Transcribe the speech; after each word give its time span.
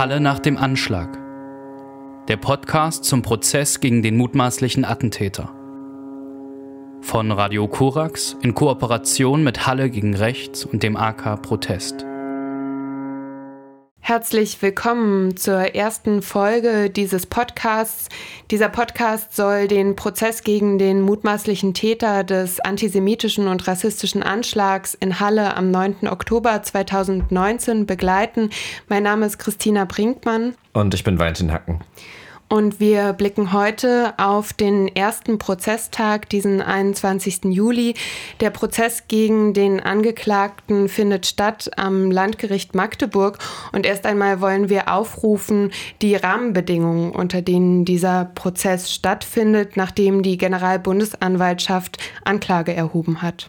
Halle 0.00 0.18
nach 0.18 0.38
dem 0.38 0.56
Anschlag. 0.56 1.18
Der 2.28 2.38
Podcast 2.38 3.04
zum 3.04 3.20
Prozess 3.20 3.80
gegen 3.80 4.00
den 4.00 4.16
mutmaßlichen 4.16 4.86
Attentäter. 4.86 5.52
Von 7.02 7.30
Radio 7.30 7.68
Korax 7.68 8.34
in 8.40 8.54
Kooperation 8.54 9.44
mit 9.44 9.66
Halle 9.66 9.90
gegen 9.90 10.14
Rechts 10.14 10.64
und 10.64 10.82
dem 10.82 10.96
AK 10.96 11.42
Protest. 11.42 12.06
Herzlich 14.10 14.60
willkommen 14.60 15.36
zur 15.36 15.76
ersten 15.76 16.20
Folge 16.20 16.90
dieses 16.90 17.26
Podcasts. 17.26 18.08
Dieser 18.50 18.68
Podcast 18.68 19.36
soll 19.36 19.68
den 19.68 19.94
Prozess 19.94 20.42
gegen 20.42 20.78
den 20.78 21.00
mutmaßlichen 21.02 21.74
Täter 21.74 22.24
des 22.24 22.58
antisemitischen 22.58 23.46
und 23.46 23.68
rassistischen 23.68 24.24
Anschlags 24.24 24.94
in 24.94 25.20
Halle 25.20 25.56
am 25.56 25.70
9. 25.70 26.08
Oktober 26.08 26.60
2019 26.60 27.86
begleiten. 27.86 28.50
Mein 28.88 29.04
Name 29.04 29.26
ist 29.26 29.38
Christina 29.38 29.84
Brinkmann. 29.84 30.56
Und 30.72 30.92
ich 30.92 31.04
bin 31.04 31.20
Valentin 31.20 31.52
Hacken. 31.52 31.78
Und 32.52 32.80
wir 32.80 33.12
blicken 33.12 33.52
heute 33.52 34.12
auf 34.16 34.52
den 34.52 34.88
ersten 34.88 35.38
Prozesstag, 35.38 36.28
diesen 36.30 36.60
21. 36.60 37.44
Juli. 37.44 37.94
Der 38.40 38.50
Prozess 38.50 39.04
gegen 39.06 39.54
den 39.54 39.78
Angeklagten 39.78 40.88
findet 40.88 41.26
statt 41.26 41.70
am 41.76 42.10
Landgericht 42.10 42.74
Magdeburg. 42.74 43.38
Und 43.70 43.86
erst 43.86 44.04
einmal 44.04 44.40
wollen 44.40 44.68
wir 44.68 44.92
aufrufen, 44.92 45.70
die 46.02 46.16
Rahmenbedingungen, 46.16 47.12
unter 47.12 47.40
denen 47.40 47.84
dieser 47.84 48.24
Prozess 48.24 48.92
stattfindet, 48.92 49.76
nachdem 49.76 50.24
die 50.24 50.36
Generalbundesanwaltschaft 50.36 51.98
Anklage 52.24 52.74
erhoben 52.74 53.22
hat. 53.22 53.48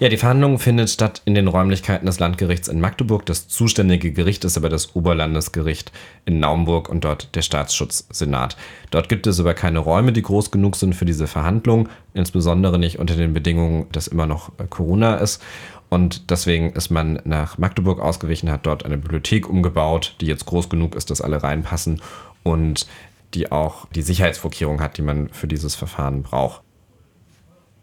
Ja, 0.00 0.08
die 0.08 0.16
Verhandlung 0.16 0.58
findet 0.58 0.88
statt 0.88 1.20
in 1.26 1.34
den 1.34 1.46
Räumlichkeiten 1.46 2.06
des 2.06 2.18
Landgerichts 2.18 2.68
in 2.68 2.80
Magdeburg. 2.80 3.26
Das 3.26 3.48
zuständige 3.48 4.12
Gericht 4.12 4.46
ist 4.46 4.56
aber 4.56 4.70
das 4.70 4.96
Oberlandesgericht 4.96 5.92
in 6.24 6.40
Naumburg 6.40 6.88
und 6.88 7.04
dort 7.04 7.34
der 7.36 7.42
Staatsschutzsenat. 7.42 8.56
Dort 8.90 9.10
gibt 9.10 9.26
es 9.26 9.38
aber 9.38 9.52
keine 9.52 9.78
Räume, 9.78 10.14
die 10.14 10.22
groß 10.22 10.50
genug 10.50 10.76
sind 10.76 10.94
für 10.94 11.04
diese 11.04 11.26
Verhandlung, 11.26 11.90
insbesondere 12.14 12.78
nicht 12.78 12.98
unter 12.98 13.14
den 13.14 13.34
Bedingungen, 13.34 13.88
dass 13.92 14.08
immer 14.08 14.24
noch 14.24 14.52
äh, 14.58 14.64
Corona 14.70 15.16
ist. 15.16 15.42
Und 15.90 16.30
deswegen 16.30 16.72
ist 16.72 16.88
man 16.88 17.20
nach 17.24 17.58
Magdeburg 17.58 18.00
ausgewichen, 18.00 18.50
hat 18.50 18.64
dort 18.64 18.86
eine 18.86 18.96
Bibliothek 18.96 19.50
umgebaut, 19.50 20.16
die 20.22 20.26
jetzt 20.26 20.46
groß 20.46 20.70
genug 20.70 20.94
ist, 20.94 21.10
dass 21.10 21.20
alle 21.20 21.42
reinpassen 21.42 22.00
und 22.42 22.86
die 23.34 23.52
auch 23.52 23.86
die 23.94 24.00
Sicherheitsvorkehrungen 24.00 24.80
hat, 24.80 24.96
die 24.96 25.02
man 25.02 25.28
für 25.28 25.46
dieses 25.46 25.74
Verfahren 25.74 26.22
braucht. 26.22 26.62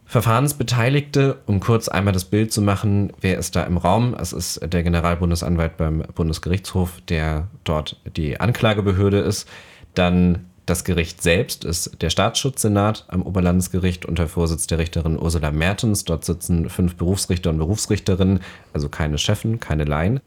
Verfahrensbeteiligte, 0.08 1.38
um 1.48 1.60
kurz 1.60 1.90
einmal 1.90 2.14
das 2.14 2.24
Bild 2.24 2.54
zu 2.54 2.62
machen, 2.62 3.12
wer 3.20 3.38
ist 3.38 3.58
da 3.58 3.64
im 3.64 3.76
Raum? 3.76 4.16
Es 4.18 4.32
ist 4.32 4.62
der 4.64 4.82
Generalbundesanwalt 4.82 5.76
beim 5.76 6.02
Bundesgerichtshof, 6.16 7.02
der 7.10 7.50
dort 7.66 7.98
die 8.16 8.40
Anklagebehörde 8.40 9.20
ist. 9.20 9.50
Dann 9.96 10.46
das 10.66 10.86
Gericht 10.86 11.22
selbst 11.22 11.66
ist 11.66 12.02
der 12.02 12.10
Staatsschutzsenat 12.10 13.06
am 13.10 13.22
Oberlandesgericht 13.22 14.06
unter 14.06 14.30
Vorsitz 14.30 14.66
der 14.68 14.78
Richterin 14.78 15.20
Ursula 15.20 15.52
Mertens. 15.52 16.06
Dort 16.06 16.24
sitzen 16.24 16.70
fünf 16.70 16.96
Berufsrichter 16.96 17.50
und 17.50 17.58
Berufsrichterinnen, 17.58 18.40
also 18.72 18.88
keine 18.88 19.18
Chefen, 19.18 19.60
keine 19.60 19.84
Laien. 19.84 20.22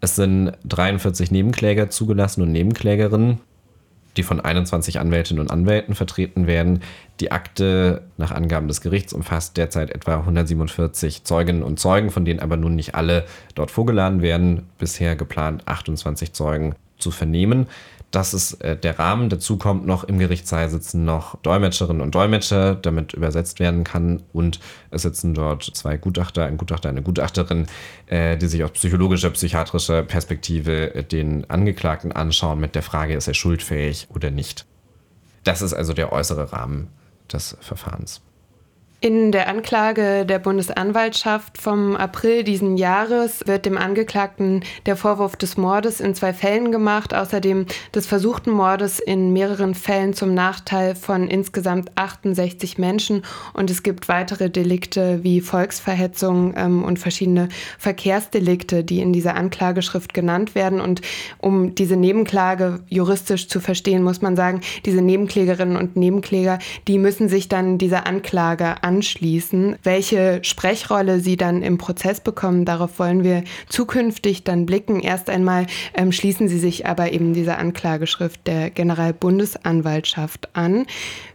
Es 0.00 0.16
sind 0.16 0.52
43 0.64 1.30
Nebenkläger 1.30 1.90
zugelassen 1.90 2.42
und 2.42 2.52
Nebenklägerinnen 2.52 3.40
die 4.18 4.22
von 4.22 4.40
21 4.40 5.00
Anwältinnen 5.00 5.40
und 5.40 5.50
Anwälten 5.50 5.94
vertreten 5.94 6.46
werden. 6.46 6.82
Die 7.20 7.32
Akte 7.32 8.02
nach 8.18 8.32
Angaben 8.32 8.68
des 8.68 8.80
Gerichts 8.80 9.12
umfasst 9.12 9.56
derzeit 9.56 9.90
etwa 9.90 10.18
147 10.18 11.24
Zeuginnen 11.24 11.62
und 11.62 11.80
Zeugen, 11.80 12.10
von 12.10 12.24
denen 12.24 12.40
aber 12.40 12.56
nun 12.56 12.74
nicht 12.74 12.94
alle 12.94 13.24
dort 13.54 13.70
vorgeladen 13.70 14.20
werden. 14.20 14.66
Bisher 14.78 15.16
geplant 15.16 15.62
28 15.66 16.32
Zeugen 16.32 16.74
zu 16.98 17.10
vernehmen. 17.10 17.68
Das 18.10 18.32
ist 18.32 18.54
äh, 18.62 18.76
der 18.76 18.98
Rahmen. 18.98 19.28
Dazu 19.28 19.58
kommt 19.58 19.86
noch 19.86 20.04
im 20.04 20.18
Gerichtssaal 20.18 20.70
sitzen 20.70 21.04
noch 21.04 21.36
Dolmetscherinnen 21.42 22.00
und 22.00 22.14
Dolmetscher, 22.14 22.74
damit 22.74 23.12
übersetzt 23.12 23.60
werden 23.60 23.84
kann. 23.84 24.22
Und 24.32 24.60
es 24.90 25.02
sitzen 25.02 25.34
dort 25.34 25.64
zwei 25.64 25.98
Gutachter, 25.98 26.46
ein 26.46 26.56
Gutachter, 26.56 26.88
eine 26.88 27.02
Gutachterin, 27.02 27.66
äh, 28.06 28.38
die 28.38 28.46
sich 28.46 28.64
aus 28.64 28.70
psychologischer, 28.70 29.30
psychiatrischer 29.30 30.02
Perspektive 30.02 30.94
äh, 30.94 31.04
den 31.04 31.48
Angeklagten 31.50 32.12
anschauen 32.12 32.60
mit 32.60 32.74
der 32.74 32.82
Frage, 32.82 33.14
ist 33.14 33.28
er 33.28 33.34
schuldfähig 33.34 34.08
oder 34.14 34.30
nicht. 34.30 34.64
Das 35.44 35.60
ist 35.60 35.74
also 35.74 35.92
der 35.92 36.12
äußere 36.12 36.52
Rahmen 36.52 36.88
des 37.30 37.58
Verfahrens. 37.60 38.22
In 39.00 39.30
der 39.30 39.48
Anklage 39.48 40.26
der 40.26 40.40
Bundesanwaltschaft 40.40 41.56
vom 41.56 41.94
April 41.94 42.42
diesen 42.42 42.76
Jahres 42.76 43.46
wird 43.46 43.64
dem 43.64 43.78
Angeklagten 43.78 44.64
der 44.86 44.96
Vorwurf 44.96 45.36
des 45.36 45.56
Mordes 45.56 46.00
in 46.00 46.16
zwei 46.16 46.32
Fällen 46.32 46.72
gemacht, 46.72 47.14
außerdem 47.14 47.66
des 47.94 48.08
versuchten 48.08 48.50
Mordes 48.50 48.98
in 48.98 49.32
mehreren 49.32 49.76
Fällen 49.76 50.14
zum 50.14 50.34
Nachteil 50.34 50.96
von 50.96 51.28
insgesamt 51.28 51.92
68 51.94 52.78
Menschen. 52.78 53.22
Und 53.52 53.70
es 53.70 53.84
gibt 53.84 54.08
weitere 54.08 54.50
Delikte 54.50 55.22
wie 55.22 55.42
Volksverhetzung 55.42 56.54
ähm, 56.56 56.82
und 56.82 56.98
verschiedene 56.98 57.50
Verkehrsdelikte, 57.78 58.82
die 58.82 58.98
in 58.98 59.12
dieser 59.12 59.36
Anklageschrift 59.36 60.12
genannt 60.12 60.56
werden. 60.56 60.80
Und 60.80 61.02
um 61.38 61.76
diese 61.76 61.94
Nebenklage 61.94 62.80
juristisch 62.88 63.46
zu 63.46 63.60
verstehen, 63.60 64.02
muss 64.02 64.22
man 64.22 64.34
sagen, 64.34 64.60
diese 64.84 65.02
Nebenklägerinnen 65.02 65.76
und 65.76 65.94
Nebenkläger, 65.94 66.58
die 66.88 66.98
müssen 66.98 67.28
sich 67.28 67.48
dann 67.48 67.78
dieser 67.78 68.08
Anklage 68.08 68.82
anschließen. 68.88 69.76
Welche 69.82 70.40
Sprechrolle 70.42 71.20
sie 71.20 71.36
dann 71.36 71.62
im 71.62 71.76
Prozess 71.76 72.20
bekommen, 72.20 72.64
darauf 72.64 72.98
wollen 72.98 73.22
wir 73.22 73.44
zukünftig 73.68 74.44
dann 74.44 74.64
blicken. 74.64 75.00
Erst 75.00 75.28
einmal 75.28 75.66
ähm, 75.92 76.10
schließen 76.10 76.48
sie 76.48 76.58
sich 76.58 76.86
aber 76.86 77.12
eben 77.12 77.34
dieser 77.34 77.58
Anklageschrift 77.58 78.46
der 78.46 78.70
Generalbundesanwaltschaft 78.70 80.48
an. 80.56 80.86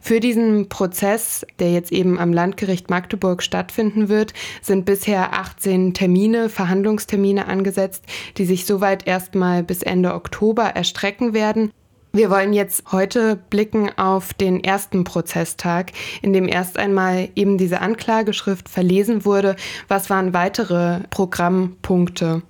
Für 0.01 0.19
diesen 0.19 0.67
Prozess, 0.67 1.45
der 1.59 1.71
jetzt 1.71 1.91
eben 1.91 2.19
am 2.19 2.33
Landgericht 2.33 2.89
Magdeburg 2.89 3.43
stattfinden 3.43 4.09
wird, 4.09 4.33
sind 4.63 4.85
bisher 4.85 5.33
18 5.33 5.93
Termine, 5.93 6.49
Verhandlungstermine 6.49 7.47
angesetzt, 7.47 8.03
die 8.37 8.45
sich 8.45 8.65
soweit 8.65 9.05
erstmal 9.05 9.61
bis 9.61 9.83
Ende 9.83 10.15
Oktober 10.15 10.63
erstrecken 10.63 11.35
werden. 11.35 11.71
Wir 12.15 12.29
wollen 12.29 12.53
jetzt 12.53 12.91
heute 12.91 13.39
blicken 13.49 13.89
auf 13.97 14.35
den 14.35 14.63
ersten 14.63 15.03
Prozesstag, 15.03 15.93
in 16.21 16.31
dem 16.31 16.47
erst 16.47 16.77
einmal 16.77 17.29
eben 17.35 17.57
diese 17.57 17.81
Anklageschrift 17.81 18.69
verlesen 18.69 19.25
wurde. 19.25 19.55
Was 19.87 20.11
waren 20.11 20.31
weitere 20.31 20.99
Programmpunkte? 21.09 22.43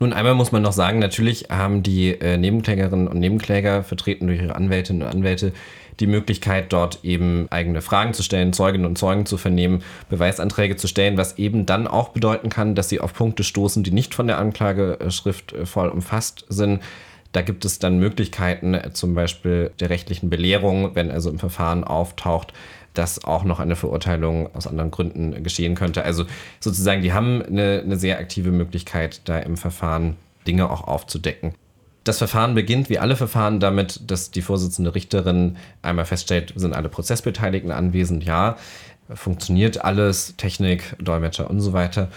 Nun, 0.00 0.12
einmal 0.12 0.34
muss 0.34 0.50
man 0.50 0.62
noch 0.62 0.72
sagen, 0.72 0.98
natürlich 0.98 1.50
haben 1.50 1.84
die 1.84 2.20
äh, 2.20 2.36
Nebenklägerinnen 2.36 3.06
und 3.06 3.20
Nebenkläger, 3.20 3.84
vertreten 3.84 4.26
durch 4.26 4.42
ihre 4.42 4.56
Anwältinnen 4.56 5.02
und 5.02 5.08
Anwälte, 5.14 5.52
die 6.00 6.08
Möglichkeit, 6.08 6.72
dort 6.72 7.04
eben 7.04 7.46
eigene 7.50 7.82
Fragen 7.82 8.12
zu 8.12 8.24
stellen, 8.24 8.52
Zeuginnen 8.52 8.86
und 8.86 8.98
Zeugen 8.98 9.24
zu 9.24 9.36
vernehmen, 9.36 9.84
Beweisanträge 10.10 10.74
zu 10.74 10.88
stellen, 10.88 11.16
was 11.16 11.38
eben 11.38 11.64
dann 11.64 11.86
auch 11.86 12.08
bedeuten 12.08 12.48
kann, 12.48 12.74
dass 12.74 12.88
sie 12.88 12.98
auf 12.98 13.14
Punkte 13.14 13.44
stoßen, 13.44 13.84
die 13.84 13.92
nicht 13.92 14.16
von 14.16 14.26
der 14.26 14.38
Anklageschrift 14.38 15.52
äh, 15.52 15.64
voll 15.64 15.90
umfasst 15.90 16.44
sind. 16.48 16.80
Da 17.36 17.42
gibt 17.42 17.66
es 17.66 17.78
dann 17.78 17.98
Möglichkeiten, 17.98 18.72
äh, 18.72 18.94
zum 18.94 19.14
Beispiel 19.14 19.70
der 19.78 19.90
rechtlichen 19.90 20.30
Belehrung, 20.30 20.94
wenn 20.94 21.10
also 21.10 21.28
im 21.28 21.38
Verfahren 21.38 21.84
auftaucht, 21.84 22.54
dass 22.94 23.24
auch 23.24 23.44
noch 23.44 23.60
eine 23.60 23.76
Verurteilung 23.76 24.48
aus 24.54 24.66
anderen 24.66 24.90
Gründen 24.90 25.42
geschehen 25.42 25.74
könnte. 25.74 26.02
Also 26.02 26.24
sozusagen, 26.60 27.02
die 27.02 27.12
haben 27.12 27.42
eine, 27.42 27.82
eine 27.84 27.98
sehr 27.98 28.18
aktive 28.18 28.52
Möglichkeit, 28.52 29.20
da 29.26 29.38
im 29.38 29.58
Verfahren 29.58 30.16
Dinge 30.46 30.70
auch 30.70 30.88
aufzudecken. 30.88 31.52
Das 32.04 32.16
Verfahren 32.16 32.54
beginnt 32.54 32.88
wie 32.88 32.98
alle 32.98 33.16
Verfahren 33.16 33.60
damit, 33.60 34.10
dass 34.10 34.30
die 34.30 34.40
Vorsitzende 34.40 34.94
Richterin 34.94 35.58
einmal 35.82 36.06
feststellt, 36.06 36.54
sind 36.56 36.72
alle 36.72 36.88
Prozessbeteiligten 36.88 37.70
anwesend, 37.70 38.24
ja, 38.24 38.56
funktioniert 39.12 39.84
alles, 39.84 40.36
Technik, 40.38 40.96
Dolmetscher 41.00 41.50
und 41.50 41.60
so 41.60 41.74
weiter. 41.74 42.08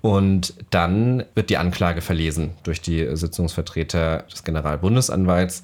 Und 0.00 0.54
dann 0.70 1.24
wird 1.34 1.50
die 1.50 1.56
Anklage 1.56 2.00
verlesen 2.00 2.50
durch 2.62 2.80
die 2.80 3.16
Sitzungsvertreter 3.16 4.24
des 4.30 4.44
Generalbundesanwalts. 4.44 5.62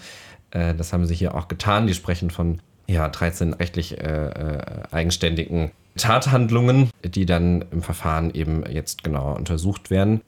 Äh, 0.50 0.74
das 0.74 0.92
haben 0.92 1.06
sie 1.06 1.14
hier 1.14 1.34
auch 1.34 1.48
getan. 1.48 1.86
Die 1.86 1.94
sprechen 1.94 2.30
von 2.30 2.60
ja, 2.86 3.08
13 3.08 3.54
rechtlich 3.54 3.98
äh, 3.98 4.28
äh, 4.28 4.62
eigenständigen 4.90 5.70
Tathandlungen, 5.96 6.90
die 7.04 7.26
dann 7.26 7.64
im 7.70 7.82
Verfahren 7.82 8.32
eben 8.34 8.64
jetzt 8.70 9.04
genauer 9.04 9.36
untersucht 9.36 9.90
werden. 9.90 10.20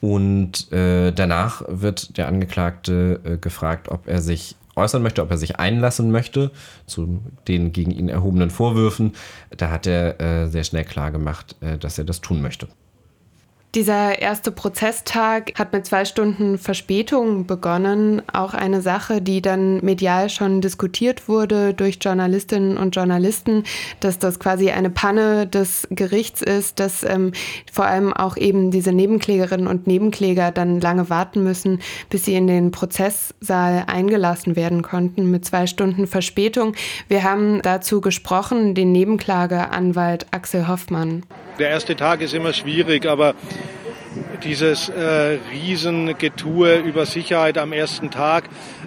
Und 0.00 0.70
äh, 0.72 1.12
danach 1.12 1.62
wird 1.68 2.18
der 2.18 2.28
Angeklagte 2.28 3.20
äh, 3.24 3.36
gefragt, 3.38 3.88
ob 3.88 4.08
er 4.08 4.20
sich 4.20 4.56
äußern 4.76 5.02
möchte, 5.02 5.22
ob 5.22 5.30
er 5.30 5.38
sich 5.38 5.58
einlassen 5.60 6.10
möchte 6.10 6.50
zu 6.86 7.22
den 7.46 7.72
gegen 7.72 7.92
ihn 7.92 8.08
erhobenen 8.08 8.50
Vorwürfen. 8.50 9.12
Da 9.56 9.70
hat 9.70 9.86
er 9.86 10.20
äh, 10.20 10.48
sehr 10.48 10.64
schnell 10.64 10.84
klar 10.84 11.12
gemacht, 11.12 11.56
dass 11.80 11.96
er 11.96 12.04
das 12.04 12.20
tun 12.20 12.42
möchte. 12.42 12.66
Dieser 13.74 14.22
erste 14.22 14.52
Prozesstag 14.52 15.50
hat 15.58 15.72
mit 15.72 15.84
zwei 15.84 16.04
Stunden 16.04 16.58
Verspätung 16.58 17.44
begonnen. 17.44 18.22
Auch 18.32 18.54
eine 18.54 18.80
Sache, 18.80 19.20
die 19.20 19.42
dann 19.42 19.84
medial 19.84 20.30
schon 20.30 20.60
diskutiert 20.60 21.28
wurde 21.28 21.74
durch 21.74 21.98
Journalistinnen 22.00 22.76
und 22.76 22.94
Journalisten, 22.94 23.64
dass 23.98 24.20
das 24.20 24.38
quasi 24.38 24.70
eine 24.70 24.90
Panne 24.90 25.48
des 25.48 25.88
Gerichts 25.90 26.40
ist, 26.40 26.78
dass 26.78 27.02
ähm, 27.02 27.32
vor 27.72 27.86
allem 27.86 28.12
auch 28.12 28.36
eben 28.36 28.70
diese 28.70 28.92
Nebenklägerinnen 28.92 29.66
und 29.66 29.88
Nebenkläger 29.88 30.52
dann 30.52 30.80
lange 30.80 31.10
warten 31.10 31.42
müssen, 31.42 31.80
bis 32.10 32.26
sie 32.26 32.34
in 32.36 32.46
den 32.46 32.70
Prozesssaal 32.70 33.86
eingelassen 33.88 34.54
werden 34.54 34.82
konnten 34.82 35.32
mit 35.32 35.46
zwei 35.46 35.66
Stunden 35.66 36.06
Verspätung. 36.06 36.76
Wir 37.08 37.24
haben 37.24 37.60
dazu 37.62 38.00
gesprochen, 38.00 38.76
den 38.76 38.92
Nebenklageanwalt 38.92 40.26
Axel 40.30 40.68
Hoffmann. 40.68 41.24
Der 41.58 41.70
erste 41.70 41.94
Tag 41.94 42.20
ist 42.20 42.34
immer 42.34 42.52
schwierig, 42.52 43.06
aber 43.06 43.34
dieses 44.42 44.88
äh, 44.88 45.38
Riesengetue 45.52 46.78
über 46.78 47.06
Sicherheit 47.06 47.58
am 47.58 47.72
ersten 47.72 48.10
Tag 48.10 48.44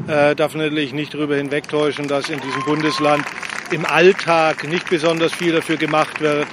äh, 0.07 0.35
darf 0.35 0.53
natürlich 0.53 0.91
nicht 0.91 1.13
darüber 1.13 1.37
hinwegtäuschen, 1.37 2.09
dass 2.09 2.29
in 2.29 2.41
diesem 2.41 2.63
Bundesland 2.65 3.23
im 3.71 3.85
Alltag 3.85 4.67
nicht 4.67 4.89
besonders 4.89 5.33
viel 5.33 5.53
dafür 5.53 5.77
gemacht 5.77 6.19
wird, 6.19 6.47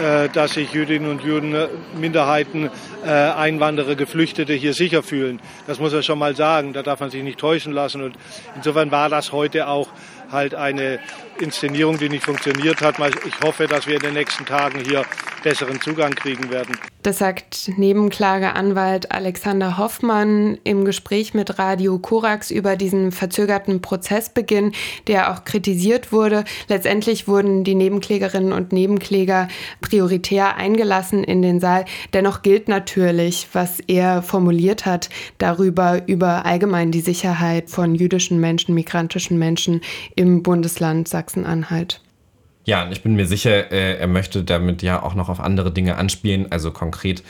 äh, 0.00 0.30
dass 0.30 0.52
sich 0.52 0.72
Jüdinnen 0.72 1.10
und 1.10 1.22
Juden, 1.22 1.54
äh, 1.54 1.68
Minderheiten, 1.98 2.70
äh, 3.04 3.10
Einwanderer, 3.10 3.94
Geflüchtete 3.94 4.54
hier 4.54 4.72
sicher 4.72 5.02
fühlen. 5.02 5.38
Das 5.66 5.78
muss 5.78 5.92
man 5.92 6.02
schon 6.02 6.18
mal 6.18 6.34
sagen. 6.34 6.72
Da 6.72 6.82
darf 6.82 7.00
man 7.00 7.10
sich 7.10 7.22
nicht 7.22 7.38
täuschen 7.38 7.72
lassen. 7.72 8.02
Und 8.02 8.16
insofern 8.56 8.90
war 8.90 9.08
das 9.08 9.32
heute 9.32 9.68
auch 9.68 9.88
halt 10.30 10.54
eine 10.54 10.98
Inszenierung, 11.40 11.98
die 11.98 12.08
nicht 12.08 12.24
funktioniert 12.24 12.80
hat. 12.80 12.96
Ich 13.26 13.40
hoffe, 13.42 13.66
dass 13.66 13.86
wir 13.86 13.96
in 13.96 14.02
den 14.02 14.14
nächsten 14.14 14.44
Tagen 14.44 14.80
hier 14.80 15.04
besseren 15.42 15.80
Zugang 15.80 16.14
kriegen 16.14 16.50
werden. 16.50 16.76
Das 17.02 17.18
sagt 17.18 17.70
Nebenklageanwalt 17.76 19.12
Alexander 19.12 19.78
Hoffmann 19.78 20.58
im 20.64 20.84
Gespräch 20.84 21.32
mit 21.32 21.58
Radio 21.58 21.98
Korax 21.98 22.50
über 22.50 22.76
diesen 22.76 23.12
verzögerten 23.12 23.80
Prozessbeginn, 23.80 24.72
der 25.06 25.32
auch 25.32 25.44
kritisiert 25.44 26.12
wurde. 26.12 26.44
Letztendlich 26.66 27.28
wurden 27.28 27.62
die 27.62 27.76
Nebenklägerinnen 27.76 28.52
und 28.52 28.72
Nebenkläger 28.72 29.48
prioritär 29.80 30.56
eingelassen 30.56 31.22
in 31.22 31.40
den 31.40 31.60
Saal. 31.60 31.84
Dennoch 32.12 32.42
gilt 32.42 32.68
natürlich, 32.68 33.48
was 33.52 33.80
er 33.86 34.20
formuliert 34.22 34.84
hat 34.84 35.08
darüber, 35.38 36.02
über 36.08 36.44
allgemein 36.46 36.90
die 36.90 37.00
Sicherheit 37.00 37.70
von 37.70 37.94
jüdischen 37.94 38.40
Menschen, 38.40 38.74
migrantischen 38.74 39.38
Menschen 39.38 39.80
im 40.16 40.42
Bundesland 40.42 41.08
Sachsen-Anhalt. 41.28 42.00
Ja, 42.64 42.84
und 42.84 42.92
ich 42.92 43.02
bin 43.02 43.14
mir 43.14 43.26
sicher, 43.26 43.70
äh, 43.70 43.98
er 43.98 44.06
möchte 44.06 44.44
damit 44.44 44.82
ja 44.82 45.02
auch 45.02 45.14
noch 45.14 45.28
auf 45.28 45.40
andere 45.40 45.72
Dinge 45.72 45.96
anspielen. 45.96 46.50
Also 46.50 46.70
konkret 46.70 47.22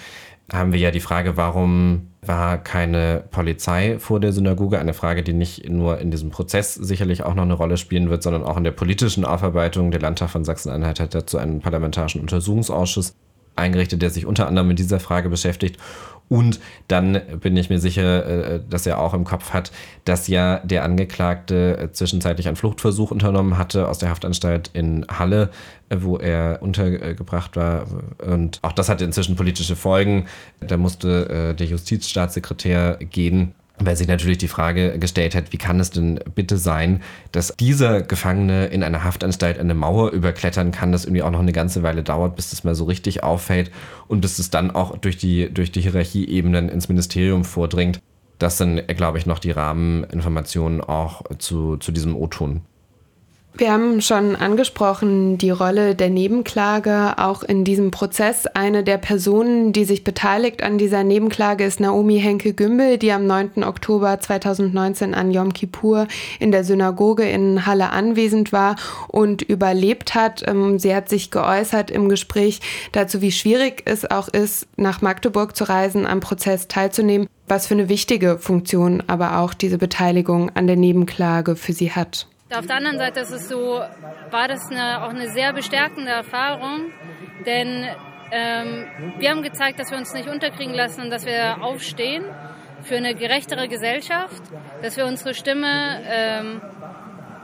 haben 0.52 0.72
wir 0.72 0.80
ja 0.80 0.90
die 0.90 1.00
Frage, 1.00 1.36
warum 1.36 2.08
war 2.22 2.58
keine 2.58 3.24
Polizei 3.30 3.98
vor 3.98 4.18
der 4.18 4.32
Synagoge? 4.32 4.78
Eine 4.78 4.94
Frage, 4.94 5.22
die 5.22 5.32
nicht 5.32 5.68
nur 5.68 5.98
in 5.98 6.10
diesem 6.10 6.30
Prozess 6.30 6.74
sicherlich 6.74 7.22
auch 7.22 7.34
noch 7.34 7.42
eine 7.42 7.54
Rolle 7.54 7.76
spielen 7.76 8.08
wird, 8.08 8.22
sondern 8.22 8.44
auch 8.44 8.56
in 8.56 8.64
der 8.64 8.72
politischen 8.72 9.24
Aufarbeitung. 9.24 9.90
Der 9.90 10.00
Landtag 10.00 10.30
von 10.30 10.44
Sachsen-Anhalt 10.44 11.00
hat 11.00 11.14
dazu 11.14 11.38
einen 11.38 11.60
parlamentarischen 11.60 12.20
Untersuchungsausschuss 12.20 13.14
eingerichtet, 13.56 14.00
der 14.00 14.10
sich 14.10 14.26
unter 14.26 14.46
anderem 14.46 14.68
mit 14.68 14.78
dieser 14.78 15.00
Frage 15.00 15.28
beschäftigt. 15.28 15.78
Und 16.28 16.60
dann 16.88 17.20
bin 17.40 17.56
ich 17.56 17.70
mir 17.70 17.78
sicher, 17.78 18.26
äh, 18.26 18.60
dass 18.68 18.86
er 18.86 19.00
auch 19.00 19.14
im 19.14 19.24
Kopf 19.24 19.52
hat, 19.52 19.72
dass 20.04 20.28
ja 20.28 20.58
der 20.60 20.84
Angeklagte 20.84 21.78
äh, 21.78 21.92
zwischenzeitlich 21.92 22.46
einen 22.48 22.56
Fluchtversuch 22.56 23.10
unternommen 23.10 23.56
hatte 23.56 23.88
aus 23.88 23.98
der 23.98 24.10
Haftanstalt 24.10 24.70
in 24.74 25.06
Halle, 25.08 25.50
äh, 25.88 25.96
wo 26.00 26.18
er 26.18 26.58
untergebracht 26.60 27.56
war. 27.56 27.86
Und 28.24 28.58
auch 28.62 28.72
das 28.72 28.88
hatte 28.88 29.04
inzwischen 29.04 29.36
politische 29.36 29.76
Folgen. 29.76 30.26
Da 30.60 30.76
musste 30.76 31.54
der 31.58 31.66
Justizstaatssekretär 31.66 32.98
gehen 32.98 33.54
weil 33.80 33.96
sich 33.96 34.08
natürlich 34.08 34.38
die 34.38 34.48
Frage 34.48 34.98
gestellt 34.98 35.34
hat, 35.34 35.52
wie 35.52 35.58
kann 35.58 35.80
es 35.80 35.90
denn 35.90 36.20
bitte 36.34 36.56
sein, 36.56 37.02
dass 37.32 37.54
dieser 37.58 38.02
Gefangene 38.02 38.66
in 38.66 38.82
einer 38.82 39.04
Haftanstalt 39.04 39.58
eine 39.58 39.74
Mauer 39.74 40.10
überklettern 40.10 40.72
kann, 40.72 40.92
das 40.92 41.04
irgendwie 41.04 41.22
auch 41.22 41.30
noch 41.30 41.40
eine 41.40 41.52
ganze 41.52 41.82
Weile 41.82 42.02
dauert, 42.02 42.36
bis 42.36 42.50
das 42.50 42.64
mal 42.64 42.74
so 42.74 42.84
richtig 42.84 43.22
auffällt 43.22 43.70
und 44.08 44.20
bis 44.20 44.38
es 44.38 44.50
dann 44.50 44.70
auch 44.70 44.96
durch 44.98 45.16
die, 45.16 45.52
durch 45.52 45.72
die 45.72 45.80
Hierarchieebenen 45.80 46.68
ins 46.68 46.88
Ministerium 46.88 47.44
vordringt. 47.44 48.00
Das 48.38 48.58
sind, 48.58 48.86
glaube 48.88 49.18
ich, 49.18 49.26
noch 49.26 49.40
die 49.40 49.50
Rahmeninformationen 49.50 50.80
auch 50.80 51.22
zu, 51.38 51.76
zu 51.76 51.90
diesem 51.90 52.14
O-Ton. 52.14 52.62
Wir 53.58 53.72
haben 53.72 54.00
schon 54.00 54.36
angesprochen 54.36 55.36
die 55.36 55.50
Rolle 55.50 55.96
der 55.96 56.10
Nebenklage 56.10 57.14
auch 57.18 57.42
in 57.42 57.64
diesem 57.64 57.90
Prozess. 57.90 58.46
Eine 58.46 58.84
der 58.84 58.98
Personen, 58.98 59.72
die 59.72 59.84
sich 59.84 60.04
beteiligt 60.04 60.62
an 60.62 60.78
dieser 60.78 61.02
Nebenklage, 61.02 61.64
ist 61.64 61.80
Naomi 61.80 62.20
Henke-Gümbel, 62.20 62.98
die 62.98 63.10
am 63.10 63.26
9. 63.26 63.64
Oktober 63.64 64.20
2019 64.20 65.12
an 65.12 65.32
Yom 65.32 65.52
Kippur 65.52 66.06
in 66.38 66.52
der 66.52 66.62
Synagoge 66.62 67.28
in 67.28 67.66
Halle 67.66 67.90
anwesend 67.90 68.52
war 68.52 68.76
und 69.08 69.42
überlebt 69.42 70.14
hat. 70.14 70.44
Ähm, 70.46 70.78
sie 70.78 70.94
hat 70.94 71.08
sich 71.08 71.32
geäußert 71.32 71.90
im 71.90 72.08
Gespräch 72.08 72.60
dazu, 72.92 73.22
wie 73.22 73.32
schwierig 73.32 73.82
es 73.86 74.08
auch 74.08 74.28
ist, 74.28 74.68
nach 74.76 75.02
Magdeburg 75.02 75.56
zu 75.56 75.64
reisen, 75.64 76.06
am 76.06 76.20
Prozess 76.20 76.68
teilzunehmen, 76.68 77.26
was 77.48 77.66
für 77.66 77.74
eine 77.74 77.88
wichtige 77.88 78.38
Funktion 78.38 79.02
aber 79.08 79.40
auch 79.40 79.52
diese 79.52 79.78
Beteiligung 79.78 80.50
an 80.54 80.68
der 80.68 80.76
Nebenklage 80.76 81.56
für 81.56 81.72
sie 81.72 81.90
hat. 81.90 82.28
Auf 82.50 82.66
der 82.66 82.76
anderen 82.76 82.98
Seite 82.98 83.20
ist 83.20 83.30
es 83.30 83.48
so, 83.48 83.80
war 84.30 84.48
das 84.48 84.70
eine, 84.70 85.04
auch 85.04 85.10
eine 85.10 85.30
sehr 85.30 85.52
bestärkende 85.52 86.10
Erfahrung, 86.10 86.92
denn 87.44 87.86
ähm, 88.30 88.86
wir 89.18 89.30
haben 89.30 89.42
gezeigt, 89.42 89.78
dass 89.78 89.90
wir 89.90 89.98
uns 89.98 90.14
nicht 90.14 90.28
unterkriegen 90.28 90.74
lassen 90.74 91.02
und 91.02 91.10
dass 91.10 91.26
wir 91.26 91.62
aufstehen 91.62 92.24
für 92.82 92.96
eine 92.96 93.14
gerechtere 93.14 93.68
Gesellschaft, 93.68 94.42
dass 94.82 94.96
wir 94.96 95.06
unsere 95.06 95.34
Stimme 95.34 96.00
ähm, 96.06 96.60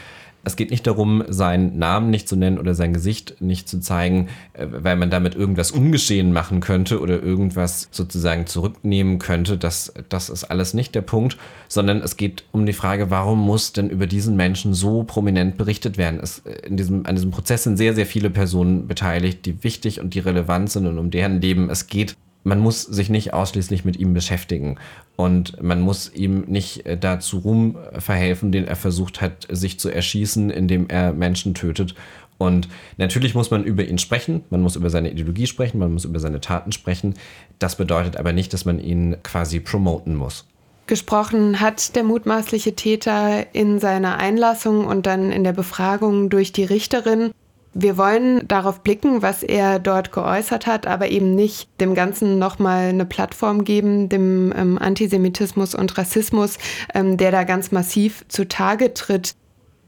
Es 0.47 0.55
geht 0.55 0.71
nicht 0.71 0.87
darum, 0.87 1.23
seinen 1.27 1.77
Namen 1.77 2.09
nicht 2.09 2.29
zu 2.29 2.37
nennen 2.37 2.57
oder 2.57 2.73
sein 2.73 2.93
Gesicht 2.93 3.41
nicht 3.41 3.67
zu 3.67 3.81
zeigen, 3.81 4.29
äh, 4.53 4.65
weil 4.69 4.95
man 4.95 5.09
damit 5.09 5.35
irgendwas 5.35 5.71
ungeschehen 5.71 6.31
machen 6.31 6.61
könnte 6.61 7.01
oder 7.01 7.21
irgendwas 7.21 7.89
sozusagen 7.91 8.47
zurücknehmen 8.47 9.19
könnte. 9.19 9.57
Das, 9.57 9.93
das 10.07 10.29
ist 10.29 10.45
alles 10.45 10.73
nicht 10.73 10.95
der 10.95 11.01
Punkt, 11.01 11.37
sondern 11.67 12.01
es 12.01 12.15
geht 12.15 12.45
um 12.53 12.65
die 12.65 12.73
Frage, 12.73 13.11
warum 13.11 13.39
muss 13.39 13.73
denn 13.73 13.89
über 13.89 14.07
diesen 14.07 14.37
Menschen 14.37 14.73
so 14.73 15.03
prominent 15.03 15.57
berichtet 15.57 15.97
werden? 15.97 16.19
Es, 16.23 16.39
äh, 16.39 16.65
in 16.65 16.77
diesem, 16.77 17.05
an 17.05 17.15
diesem 17.15 17.31
Prozess 17.31 17.63
sind 17.63 17.75
sehr, 17.75 17.93
sehr 17.93 18.05
viele 18.05 18.29
Personen 18.29 18.87
beteiligt, 18.87 19.45
die 19.45 19.63
wichtig 19.65 19.99
und 19.99 20.13
die 20.13 20.19
relevant 20.19 20.71
sind 20.71 20.87
und 20.87 20.97
um 20.97 21.11
deren 21.11 21.41
Leben 21.41 21.69
es 21.69 21.87
geht 21.87 22.15
man 22.47 22.59
muss 22.59 22.81
sich 22.81 23.09
nicht 23.09 23.33
ausschließlich 23.33 23.83
mit 23.83 23.97
ihm 23.97 24.13
beschäftigen 24.13 24.77
und 25.17 25.61
man 25.61 25.81
muss 25.81 26.11
ihm 26.13 26.45
nicht 26.47 26.85
äh, 26.85 26.97
dazu 26.97 27.39
Ruhm 27.39 27.77
verhelfen, 27.99 28.51
den 28.51 28.65
er 28.65 28.77
versucht 28.77 29.21
hat, 29.21 29.47
sich 29.49 29.79
zu 29.79 29.89
erschießen, 29.89 30.49
indem 30.49 30.87
er 30.87 31.13
Menschen 31.13 31.53
tötet. 31.53 31.93
Und 32.37 32.69
natürlich 32.97 33.35
muss 33.35 33.51
man 33.51 33.63
über 33.63 33.83
ihn 33.83 33.97
sprechen, 33.97 34.43
man 34.49 34.61
muss 34.61 34.75
über 34.75 34.89
seine 34.89 35.11
Ideologie 35.11 35.47
sprechen, 35.47 35.79
man 35.79 35.91
muss 35.91 36.05
über 36.05 36.19
seine 36.19 36.39
Taten 36.39 36.71
sprechen. 36.71 37.15
Das 37.59 37.75
bedeutet 37.75 38.15
aber 38.15 38.31
nicht, 38.31 38.53
dass 38.53 38.63
man 38.63 38.79
ihn 38.79 39.17
quasi 39.23 39.59
promoten 39.59 40.15
muss. 40.15 40.45
Gesprochen 40.85 41.59
hat 41.59 41.97
der 41.97 42.03
mutmaßliche 42.03 42.75
Täter 42.75 43.53
in 43.53 43.79
seiner 43.79 44.19
Einlassung 44.19 44.85
und 44.85 45.05
dann 45.05 45.31
in 45.33 45.43
der 45.43 45.51
Befragung 45.51 46.29
durch 46.29 46.53
die 46.53 46.63
Richterin. 46.63 47.31
Wir 47.73 47.97
wollen 47.97 48.47
darauf 48.47 48.81
blicken, 48.81 49.21
was 49.21 49.43
er 49.43 49.77
dort 49.79 50.11
geäußert 50.11 50.65
hat, 50.65 50.87
aber 50.87 51.09
eben 51.09 51.35
nicht 51.35 51.69
dem 51.79 51.93
Ganzen 51.93 52.39
nochmal 52.39 52.89
eine 52.89 53.05
Plattform 53.05 53.63
geben, 53.63 54.09
dem 54.09 54.53
ähm, 54.55 54.77
Antisemitismus 54.79 55.75
und 55.75 55.97
Rassismus, 55.97 56.57
ähm, 56.95 57.17
der 57.17 57.31
da 57.31 57.43
ganz 57.43 57.71
massiv 57.71 58.25
zutage 58.29 58.93
tritt. 58.93 59.35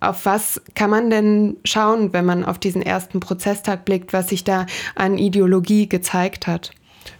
Auf 0.02 0.26
was 0.26 0.62
kann 0.76 0.90
man 0.90 1.10
denn 1.10 1.58
schauen, 1.66 2.14
wenn 2.14 2.26
man 2.26 2.46
auf 2.46 2.60
diesen 2.60 2.82
ersten 2.82 3.20
Prozesstag 3.20 3.86
blickt, 3.86 4.14
was 4.14 4.30
sich 4.30 4.44
da 4.44 4.66
an 4.96 5.18
Ideologie 5.18 5.90
gezeigt 5.90 6.48
hat? 6.48 6.72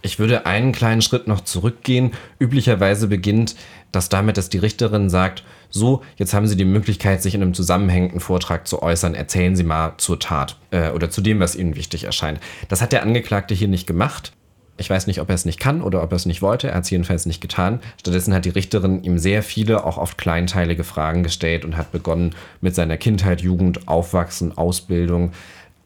Ich 0.02 0.18
würde 0.18 0.46
einen 0.46 0.72
kleinen 0.72 1.02
Schritt 1.02 1.26
noch 1.26 1.42
zurückgehen. 1.42 2.12
Üblicherweise 2.38 3.08
beginnt 3.08 3.54
das 3.92 4.08
damit, 4.08 4.36
dass 4.36 4.48
die 4.48 4.58
Richterin 4.58 5.10
sagt, 5.10 5.44
so, 5.70 6.02
jetzt 6.16 6.34
haben 6.34 6.46
Sie 6.46 6.56
die 6.56 6.64
Möglichkeit, 6.64 7.22
sich 7.22 7.34
in 7.34 7.42
einem 7.42 7.54
zusammenhängenden 7.54 8.20
Vortrag 8.20 8.66
zu 8.66 8.82
äußern. 8.82 9.14
Erzählen 9.14 9.56
Sie 9.56 9.64
mal 9.64 9.94
zur 9.98 10.18
Tat 10.18 10.56
äh, 10.70 10.90
oder 10.90 11.10
zu 11.10 11.20
dem, 11.20 11.40
was 11.40 11.56
Ihnen 11.56 11.76
wichtig 11.76 12.04
erscheint. 12.04 12.40
Das 12.68 12.82
hat 12.82 12.92
der 12.92 13.02
Angeklagte 13.02 13.54
hier 13.54 13.68
nicht 13.68 13.86
gemacht. 13.86 14.32
Ich 14.80 14.88
weiß 14.88 15.06
nicht, 15.06 15.20
ob 15.20 15.28
er 15.28 15.34
es 15.34 15.44
nicht 15.44 15.60
kann 15.60 15.82
oder 15.82 16.02
ob 16.02 16.10
er 16.10 16.16
es 16.16 16.24
nicht 16.24 16.40
wollte. 16.40 16.68
Er 16.68 16.76
hat 16.76 16.84
es 16.84 16.90
jedenfalls 16.90 17.26
nicht 17.26 17.42
getan. 17.42 17.80
Stattdessen 18.00 18.32
hat 18.32 18.46
die 18.46 18.50
Richterin 18.50 19.02
ihm 19.04 19.18
sehr 19.18 19.42
viele, 19.42 19.84
auch 19.84 19.98
oft 19.98 20.16
kleinteilige 20.16 20.84
Fragen 20.84 21.22
gestellt 21.22 21.66
und 21.66 21.76
hat 21.76 21.92
begonnen 21.92 22.34
mit 22.62 22.74
seiner 22.74 22.96
Kindheit, 22.96 23.42
Jugend, 23.42 23.88
Aufwachsen, 23.88 24.56
Ausbildung. 24.56 25.32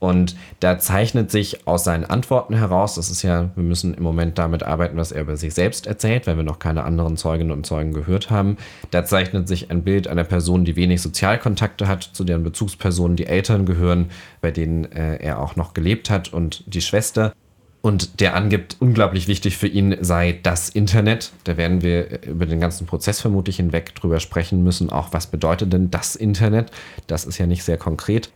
Und 0.04 0.36
da 0.60 0.78
zeichnet 0.78 1.30
sich 1.30 1.66
aus 1.66 1.84
seinen 1.84 2.04
Antworten 2.04 2.54
heraus, 2.54 2.96
das 2.96 3.10
ist 3.10 3.22
ja, 3.22 3.48
wir 3.54 3.64
müssen 3.64 3.94
im 3.94 4.02
Moment 4.02 4.36
damit 4.36 4.62
arbeiten, 4.62 4.98
was 4.98 5.12
er 5.12 5.22
über 5.22 5.38
sich 5.38 5.54
selbst 5.54 5.86
erzählt, 5.86 6.26
weil 6.26 6.36
wir 6.36 6.42
noch 6.42 6.58
keine 6.58 6.84
anderen 6.84 7.16
Zeuginnen 7.16 7.52
und 7.52 7.64
Zeugen 7.64 7.94
gehört 7.94 8.28
haben. 8.28 8.58
Da 8.90 9.06
zeichnet 9.06 9.48
sich 9.48 9.70
ein 9.70 9.82
Bild 9.82 10.06
einer 10.06 10.24
Person, 10.24 10.66
die 10.66 10.76
wenig 10.76 11.00
Sozialkontakte 11.00 11.88
hat, 11.88 12.02
zu 12.02 12.24
deren 12.24 12.42
Bezugspersonen 12.42 13.16
die 13.16 13.24
Eltern 13.24 13.64
gehören, 13.64 14.10
bei 14.42 14.50
denen 14.50 14.92
äh, 14.92 15.16
er 15.16 15.38
auch 15.38 15.56
noch 15.56 15.72
gelebt 15.72 16.10
hat 16.10 16.30
und 16.30 16.64
die 16.66 16.82
Schwester 16.82 17.32
und 17.80 18.20
der 18.20 18.36
angibt, 18.36 18.76
unglaublich 18.80 19.26
wichtig 19.26 19.56
für 19.56 19.68
ihn 19.68 19.96
sei 20.02 20.38
das 20.42 20.68
Internet. 20.68 21.32
Da 21.44 21.56
werden 21.56 21.80
wir 21.80 22.22
über 22.24 22.44
den 22.44 22.60
ganzen 22.60 22.86
Prozess 22.86 23.22
vermutlich 23.22 23.56
hinweg 23.56 23.94
drüber 23.94 24.20
sprechen 24.20 24.62
müssen, 24.62 24.90
auch 24.90 25.14
was 25.14 25.28
bedeutet 25.28 25.72
denn 25.72 25.90
das 25.90 26.14
Internet? 26.14 26.70
Das 27.06 27.24
ist 27.24 27.38
ja 27.38 27.46
nicht 27.46 27.64
sehr 27.64 27.78
konkret. 27.78 28.30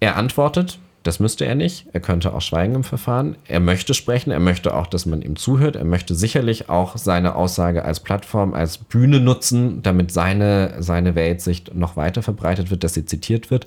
Er 0.00 0.16
antwortet, 0.16 0.78
das 1.02 1.18
müsste 1.18 1.46
er 1.46 1.54
nicht. 1.54 1.86
Er 1.92 2.00
könnte 2.00 2.34
auch 2.34 2.42
schweigen 2.42 2.74
im 2.74 2.84
Verfahren. 2.84 3.36
Er 3.48 3.60
möchte 3.60 3.94
sprechen, 3.94 4.30
er 4.30 4.40
möchte 4.40 4.74
auch, 4.74 4.86
dass 4.86 5.06
man 5.06 5.22
ihm 5.22 5.36
zuhört. 5.36 5.76
Er 5.76 5.84
möchte 5.84 6.14
sicherlich 6.14 6.68
auch 6.68 6.98
seine 6.98 7.36
Aussage 7.36 7.84
als 7.84 8.00
Plattform, 8.00 8.52
als 8.52 8.78
Bühne 8.78 9.20
nutzen, 9.20 9.82
damit 9.82 10.12
seine, 10.12 10.82
seine 10.82 11.14
Weltsicht 11.14 11.74
noch 11.74 11.96
weiter 11.96 12.22
verbreitet 12.22 12.70
wird, 12.70 12.84
dass 12.84 12.94
sie 12.94 13.06
zitiert 13.06 13.50
wird. 13.50 13.66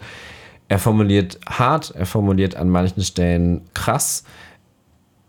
Er 0.68 0.80
formuliert 0.80 1.40
hart, 1.48 1.94
er 1.96 2.06
formuliert 2.06 2.56
an 2.56 2.70
manchen 2.70 3.04
Stellen 3.04 3.62
krass 3.74 4.24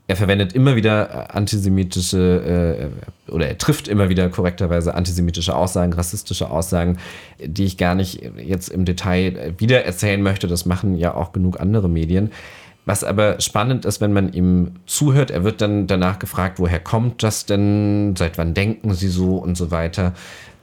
er 0.06 0.16
verwendet 0.16 0.52
immer 0.52 0.76
wieder 0.76 1.10
äh, 1.10 1.32
antisemitische 1.32 2.90
äh, 3.28 3.30
oder 3.32 3.48
er 3.48 3.58
trifft 3.58 3.88
immer 3.88 4.08
wieder 4.08 4.28
korrekterweise 4.28 4.94
antisemitische 4.94 5.56
Aussagen, 5.56 5.92
rassistische 5.94 6.50
Aussagen, 6.50 6.98
die 7.42 7.64
ich 7.64 7.78
gar 7.78 7.94
nicht 7.94 8.20
jetzt 8.36 8.68
im 8.68 8.84
Detail 8.84 9.36
äh, 9.36 9.52
wieder 9.58 9.84
erzählen 9.84 10.22
möchte. 10.22 10.46
Das 10.46 10.66
machen 10.66 10.96
ja 10.96 11.14
auch 11.14 11.32
genug 11.32 11.60
andere 11.60 11.88
Medien. 11.88 12.32
Was 12.86 13.02
aber 13.02 13.40
spannend 13.40 13.86
ist, 13.86 14.02
wenn 14.02 14.12
man 14.12 14.34
ihm 14.34 14.72
zuhört, 14.84 15.30
er 15.30 15.42
wird 15.42 15.62
dann 15.62 15.86
danach 15.86 16.18
gefragt, 16.18 16.58
woher 16.58 16.80
kommt 16.80 17.22
das 17.22 17.46
denn, 17.46 18.14
seit 18.14 18.36
wann 18.36 18.52
denken 18.52 18.92
Sie 18.92 19.08
so 19.08 19.38
und 19.38 19.56
so 19.56 19.70
weiter. 19.70 20.12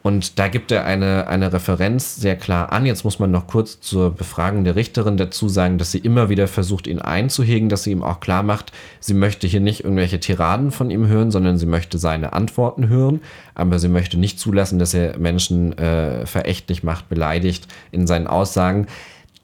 Und 0.03 0.39
da 0.39 0.47
gibt 0.47 0.71
er 0.71 0.85
eine, 0.85 1.27
eine 1.27 1.53
Referenz 1.53 2.15
sehr 2.15 2.35
klar 2.35 2.71
an. 2.71 2.85
Jetzt 2.85 3.03
muss 3.03 3.19
man 3.19 3.29
noch 3.29 3.45
kurz 3.45 3.79
zur 3.81 4.09
Befragung 4.11 4.63
der 4.63 4.75
Richterin 4.75 5.15
dazu 5.15 5.47
sagen, 5.47 5.77
dass 5.77 5.91
sie 5.91 5.99
immer 5.99 6.29
wieder 6.29 6.47
versucht, 6.47 6.87
ihn 6.87 6.99
einzuhegen, 6.99 7.69
dass 7.69 7.83
sie 7.83 7.91
ihm 7.91 8.01
auch 8.01 8.19
klar 8.19 8.41
macht, 8.41 8.71
sie 8.99 9.13
möchte 9.13 9.45
hier 9.45 9.59
nicht 9.59 9.83
irgendwelche 9.83 10.19
Tiraden 10.19 10.71
von 10.71 10.89
ihm 10.89 11.07
hören, 11.07 11.29
sondern 11.29 11.57
sie 11.57 11.67
möchte 11.67 11.99
seine 11.99 12.33
Antworten 12.33 12.89
hören. 12.89 13.21
Aber 13.53 13.77
sie 13.77 13.89
möchte 13.89 14.17
nicht 14.17 14.39
zulassen, 14.39 14.79
dass 14.79 14.93
er 14.93 15.19
Menschen 15.19 15.77
äh, 15.77 16.25
verächtlich 16.25 16.83
macht, 16.83 17.07
beleidigt 17.07 17.67
in 17.91 18.07
seinen 18.07 18.25
Aussagen. 18.25 18.87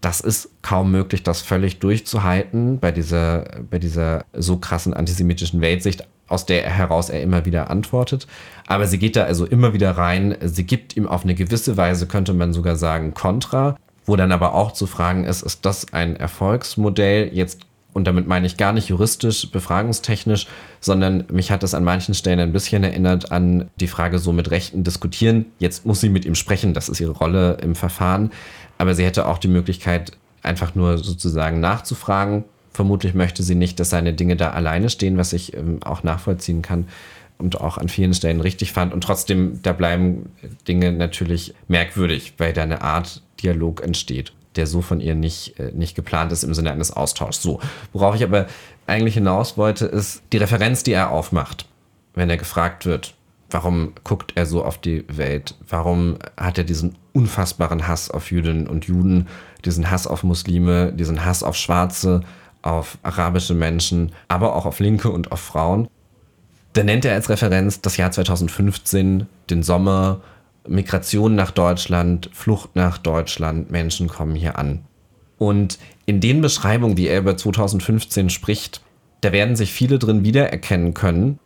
Das 0.01 0.19
ist 0.19 0.49
kaum 0.61 0.91
möglich, 0.91 1.23
das 1.23 1.41
völlig 1.41 1.79
durchzuhalten 1.79 2.79
bei 2.79 2.91
dieser, 2.91 3.45
bei 3.69 3.79
dieser 3.79 4.25
so 4.33 4.57
krassen 4.57 4.93
antisemitischen 4.93 5.61
Weltsicht 5.61 6.07
aus 6.27 6.45
der 6.45 6.63
heraus 6.69 7.09
er 7.09 7.21
immer 7.21 7.45
wieder 7.45 7.69
antwortet. 7.69 8.27
Aber 8.67 8.85
sie 8.85 8.99
geht 8.99 9.15
da 9.15 9.23
also 9.23 9.45
immer 9.45 9.73
wieder 9.73 9.91
rein. 9.91 10.35
Sie 10.41 10.65
gibt 10.65 10.97
ihm 10.97 11.07
auf 11.07 11.23
eine 11.23 11.35
gewisse 11.35 11.77
Weise, 11.77 12.05
könnte 12.05 12.33
man 12.33 12.53
sogar 12.53 12.75
sagen, 12.75 13.13
Kontra, 13.13 13.77
wo 14.05 14.15
dann 14.15 14.31
aber 14.31 14.53
auch 14.53 14.71
zu 14.71 14.87
fragen 14.87 15.25
ist, 15.25 15.41
ist 15.41 15.65
das 15.65 15.93
ein 15.93 16.15
Erfolgsmodell 16.15 17.29
jetzt 17.33 17.66
und 17.97 18.05
damit 18.05 18.27
meine 18.27 18.47
ich 18.47 18.55
gar 18.55 18.71
nicht 18.71 18.87
juristisch, 18.87 19.51
befragungstechnisch, 19.51 20.47
sondern 20.79 21.25
mich 21.29 21.51
hat 21.51 21.63
es 21.63 21.73
an 21.73 21.83
manchen 21.83 22.13
Stellen 22.13 22.39
ein 22.39 22.53
bisschen 22.53 22.83
erinnert 22.83 23.31
an 23.31 23.69
die 23.79 23.87
Frage 23.87 24.19
so 24.19 24.31
mit 24.31 24.51
Rechten 24.51 24.83
diskutieren. 24.83 25.47
Jetzt 25.59 25.85
muss 25.85 25.99
sie 25.99 26.09
mit 26.09 26.23
ihm 26.23 26.35
sprechen, 26.35 26.73
das 26.73 26.87
ist 26.87 27.01
ihre 27.01 27.11
Rolle 27.11 27.57
im 27.61 27.75
Verfahren, 27.75 28.31
aber 28.77 28.95
sie 28.95 29.03
hätte 29.03 29.27
auch 29.27 29.39
die 29.39 29.49
Möglichkeit, 29.49 30.11
einfach 30.43 30.75
nur 30.75 30.97
sozusagen 30.99 31.59
nachzufragen, 31.59 32.45
Vermutlich 32.77 33.15
möchte 33.15 33.41
sie 33.41 33.55
nicht, 33.55 33.79
dass 33.79 33.89
seine 33.89 34.13
Dinge 34.13 34.35
da 34.35 34.51
alleine 34.51 34.91
stehen, 34.91 35.17
was 35.17 35.33
ich 35.33 35.57
ähm, 35.57 35.79
auch 35.83 36.03
nachvollziehen 36.03 36.61
kann 36.61 36.85
und 37.39 37.59
auch 37.59 37.79
an 37.79 37.89
vielen 37.89 38.13
Stellen 38.13 38.39
richtig 38.39 38.71
fand. 38.71 38.93
Und 38.93 39.03
trotzdem, 39.03 39.59
da 39.63 39.73
bleiben 39.73 40.29
Dinge 40.67 40.91
natürlich 40.91 41.55
merkwürdig, 41.67 42.33
weil 42.37 42.53
da 42.53 42.61
eine 42.61 42.83
Art 42.83 43.23
Dialog 43.41 43.81
entsteht, 43.81 44.31
der 44.57 44.67
so 44.67 44.81
von 44.81 44.99
ihr 44.99 45.15
nicht, 45.15 45.59
äh, 45.59 45.71
nicht 45.73 45.95
geplant 45.95 46.31
ist 46.31 46.43
im 46.43 46.53
Sinne 46.53 46.71
eines 46.71 46.91
Austauschs. 46.91 47.41
So, 47.41 47.59
worauf 47.93 48.15
ich 48.15 48.23
aber 48.23 48.47
eigentlich 48.85 49.15
hinaus 49.15 49.57
wollte, 49.57 49.85
ist 49.85 50.21
die 50.33 50.37
Referenz, 50.37 50.83
die 50.83 50.93
er 50.93 51.11
aufmacht, 51.11 51.65
wenn 52.15 52.29
er 52.29 52.37
gefragt 52.37 52.85
wird, 52.85 53.13
warum 53.49 53.93
guckt 54.03 54.33
er 54.35 54.45
so 54.45 54.63
auf 54.65 54.77
die 54.77 55.05
Welt? 55.07 55.55
Warum 55.67 56.17
hat 56.35 56.57
er 56.57 56.63
diesen 56.63 56.95
unfassbaren 57.13 57.87
Hass 57.87 58.11
auf 58.11 58.31
Jüdinnen 58.31 58.67
und 58.67 58.85
Juden, 58.85 59.27
diesen 59.63 59.89
Hass 59.89 60.07
auf 60.07 60.23
Muslime, 60.23 60.91
diesen 60.93 61.23
Hass 61.23 61.43
auf 61.43 61.55
Schwarze? 61.55 62.21
auf 62.67 62.97
arabische 63.01 63.53
Menschen, 63.53 64.11
aber 64.27 64.55
auch 64.55 64.65
auf 64.65 64.79
Linke 64.79 65.09
und 65.09 65.31
auf 65.31 65.39
Frauen. 65.39 65.87
Da 66.73 66.83
nennt 66.83 67.05
er 67.05 67.13
als 67.13 67.29
Referenz 67.29 67.81
das 67.81 67.97
Jahr 67.97 68.11
2015, 68.11 69.25
den 69.49 69.63
Sommer, 69.63 70.21
Migration 70.67 71.35
nach 71.35 71.51
Deutschland, 71.51 72.29
Flucht 72.33 72.75
nach 72.75 72.97
Deutschland, 72.97 73.71
Menschen 73.71 74.07
kommen 74.07 74.35
hier 74.35 74.57
an. 74.57 74.81
Und 75.37 75.77
in 76.05 76.19
den 76.19 76.41
Beschreibungen, 76.41 76.95
die 76.95 77.07
er 77.07 77.19
über 77.19 77.37
2015 77.37 78.29
spricht, 78.29 78.81
da 79.21 79.31
werden 79.31 79.55
sich 79.55 79.71
viele 79.71 79.99
drin 79.99 80.23
wiedererkennen 80.23 80.93
können, 80.93 81.39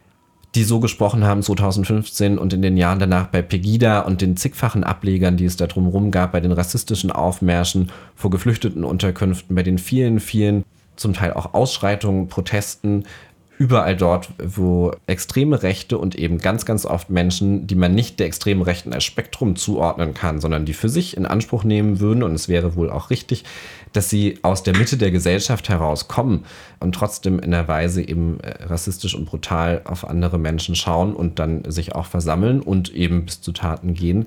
die 0.55 0.63
so 0.63 0.79
gesprochen 0.79 1.23
haben 1.23 1.41
2015 1.41 2.37
und 2.37 2.51
in 2.53 2.61
den 2.61 2.75
Jahren 2.75 2.99
danach 2.99 3.27
bei 3.27 3.41
Pegida 3.41 4.01
und 4.01 4.21
den 4.21 4.35
zigfachen 4.35 4.83
Ablegern, 4.83 5.37
die 5.37 5.45
es 5.45 5.55
da 5.55 5.67
drumherum 5.67 6.11
gab, 6.11 6.33
bei 6.33 6.41
den 6.41 6.51
rassistischen 6.51 7.11
Aufmärschen 7.11 7.91
vor 8.15 8.31
geflüchteten 8.31 8.83
Unterkünften, 8.83 9.55
bei 9.55 9.63
den 9.63 9.77
vielen, 9.77 10.19
vielen 10.19 10.65
zum 10.97 11.13
Teil 11.13 11.33
auch 11.33 11.53
Ausschreitungen, 11.53 12.27
Protesten, 12.27 13.05
überall 13.61 13.95
dort, 13.95 14.29
wo 14.43 14.91
extreme 15.05 15.61
Rechte 15.61 15.99
und 15.99 16.15
eben 16.15 16.39
ganz, 16.39 16.65
ganz 16.65 16.83
oft 16.83 17.11
Menschen, 17.11 17.67
die 17.67 17.75
man 17.75 17.93
nicht 17.93 18.19
der 18.19 18.25
extremen 18.25 18.63
Rechten 18.63 18.91
als 18.91 19.03
Spektrum 19.03 19.55
zuordnen 19.55 20.15
kann, 20.15 20.41
sondern 20.41 20.65
die 20.65 20.73
für 20.73 20.89
sich 20.89 21.15
in 21.15 21.27
Anspruch 21.27 21.63
nehmen 21.63 21.99
würden, 21.99 22.23
und 22.23 22.33
es 22.33 22.49
wäre 22.49 22.75
wohl 22.75 22.89
auch 22.89 23.11
richtig, 23.11 23.43
dass 23.93 24.09
sie 24.09 24.39
aus 24.41 24.63
der 24.63 24.75
Mitte 24.75 24.97
der 24.97 25.11
Gesellschaft 25.11 25.69
herauskommen 25.69 26.45
und 26.79 26.95
trotzdem 26.95 27.37
in 27.37 27.51
der 27.51 27.67
Weise 27.67 28.01
eben 28.01 28.39
äh, 28.39 28.63
rassistisch 28.63 29.13
und 29.13 29.25
brutal 29.25 29.81
auf 29.85 30.09
andere 30.09 30.39
Menschen 30.39 30.73
schauen 30.73 31.15
und 31.15 31.37
dann 31.37 31.63
sich 31.69 31.93
auch 31.93 32.07
versammeln 32.07 32.61
und 32.61 32.91
eben 32.95 33.25
bis 33.25 33.41
zu 33.41 33.51
Taten 33.51 33.93
gehen 33.93 34.25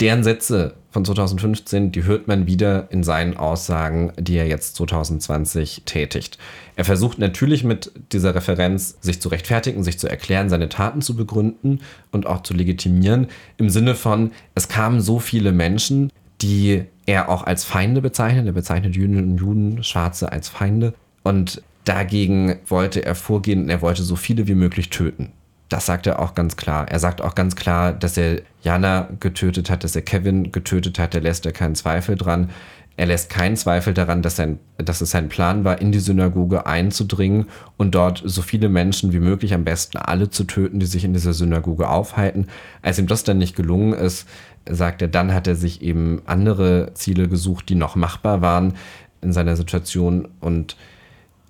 deren 0.00 0.22
Sätze 0.24 0.74
von 0.90 1.04
2015, 1.04 1.92
die 1.92 2.04
hört 2.04 2.26
man 2.26 2.46
wieder 2.46 2.90
in 2.90 3.02
seinen 3.02 3.36
Aussagen, 3.36 4.12
die 4.18 4.36
er 4.36 4.46
jetzt 4.46 4.76
2020 4.76 5.82
tätigt. 5.84 6.38
Er 6.74 6.84
versucht 6.84 7.18
natürlich 7.18 7.64
mit 7.64 7.92
dieser 8.12 8.34
Referenz 8.34 8.96
sich 9.00 9.20
zu 9.20 9.28
rechtfertigen, 9.28 9.84
sich 9.84 9.98
zu 9.98 10.08
erklären, 10.08 10.48
seine 10.48 10.68
Taten 10.68 11.02
zu 11.02 11.16
begründen 11.16 11.80
und 12.12 12.26
auch 12.26 12.42
zu 12.42 12.54
legitimieren, 12.54 13.28
im 13.56 13.70
Sinne 13.70 13.94
von, 13.94 14.32
es 14.54 14.68
kamen 14.68 15.00
so 15.00 15.18
viele 15.18 15.52
Menschen, 15.52 16.10
die 16.40 16.84
er 17.06 17.28
auch 17.28 17.44
als 17.44 17.64
Feinde 17.64 18.02
bezeichnet. 18.02 18.46
Er 18.46 18.52
bezeichnet 18.52 18.96
Juden 18.96 19.18
und 19.18 19.38
Juden, 19.38 19.82
Schwarze 19.84 20.32
als 20.32 20.48
Feinde. 20.48 20.92
Und 21.22 21.62
dagegen 21.84 22.56
wollte 22.66 23.04
er 23.04 23.14
vorgehen 23.14 23.64
und 23.64 23.68
er 23.70 23.80
wollte 23.80 24.02
so 24.02 24.16
viele 24.16 24.46
wie 24.46 24.54
möglich 24.54 24.90
töten 24.90 25.32
das 25.68 25.86
sagt 25.86 26.06
er 26.06 26.20
auch 26.20 26.34
ganz 26.34 26.56
klar. 26.56 26.88
Er 26.88 26.98
sagt 26.98 27.20
auch 27.20 27.34
ganz 27.34 27.56
klar, 27.56 27.92
dass 27.92 28.16
er 28.16 28.42
Jana 28.62 29.08
getötet 29.20 29.68
hat, 29.70 29.82
dass 29.84 29.96
er 29.96 30.02
Kevin 30.02 30.52
getötet 30.52 30.98
hat. 30.98 31.14
Er 31.14 31.20
lässt 31.20 31.44
da 31.44 31.50
keinen 31.50 31.74
Zweifel 31.74 32.16
dran. 32.16 32.50
Er 32.96 33.06
lässt 33.06 33.28
keinen 33.28 33.56
Zweifel 33.56 33.92
daran, 33.92 34.22
dass, 34.22 34.36
sein, 34.36 34.58
dass 34.78 35.02
es 35.02 35.10
sein 35.10 35.28
Plan 35.28 35.64
war, 35.64 35.80
in 35.80 35.92
die 35.92 35.98
Synagoge 35.98 36.66
einzudringen 36.66 37.46
und 37.76 37.94
dort 37.94 38.22
so 38.24 38.40
viele 38.40 38.70
Menschen 38.70 39.12
wie 39.12 39.20
möglich, 39.20 39.52
am 39.52 39.64
besten 39.64 39.98
alle 39.98 40.30
zu 40.30 40.44
töten, 40.44 40.80
die 40.80 40.86
sich 40.86 41.04
in 41.04 41.12
dieser 41.12 41.34
Synagoge 41.34 41.88
aufhalten. 41.88 42.46
Als 42.80 42.98
ihm 42.98 43.06
das 43.06 43.22
dann 43.22 43.36
nicht 43.36 43.54
gelungen 43.54 43.92
ist, 43.92 44.26
sagt 44.68 45.02
er, 45.02 45.08
dann 45.08 45.34
hat 45.34 45.46
er 45.46 45.56
sich 45.56 45.82
eben 45.82 46.22
andere 46.24 46.92
Ziele 46.94 47.28
gesucht, 47.28 47.68
die 47.68 47.74
noch 47.74 47.96
machbar 47.96 48.40
waren 48.40 48.74
in 49.20 49.32
seiner 49.32 49.56
Situation. 49.56 50.28
Und 50.40 50.76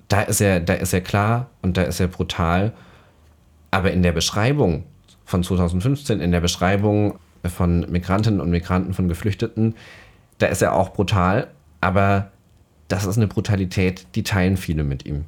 da 0.09 0.23
ist 0.23 0.41
er, 0.41 0.59
da 0.59 0.75
ist 0.75 0.93
er 0.93 1.01
klar 1.01 1.51
und 1.63 1.77
da 1.77 1.83
ist 1.83 2.01
er 2.01 2.09
brutal. 2.09 2.73
Aber 3.77 3.91
in 3.91 4.03
der 4.03 4.13
Beschreibung 4.13 4.85
von 5.27 5.43
2015, 5.43 6.23
in 6.23 6.33
der 6.33 6.41
Beschreibung 6.41 7.19
von 7.45 7.81
Migrantinnen 7.81 8.41
und 8.41 8.49
Migranten, 8.49 8.95
von 8.95 9.07
Geflüchteten, 9.07 9.75
da 10.39 10.47
ist 10.47 10.63
er 10.63 10.75
auch 10.75 10.95
brutal, 10.95 11.49
aber 11.83 12.31
das 12.89 13.05
ist 13.05 13.19
eine 13.19 13.27
Brutalität, 13.27 14.07
die 14.15 14.23
teilen 14.23 14.57
viele 14.57 14.83
mit 14.83 15.05
ihm. 15.05 15.27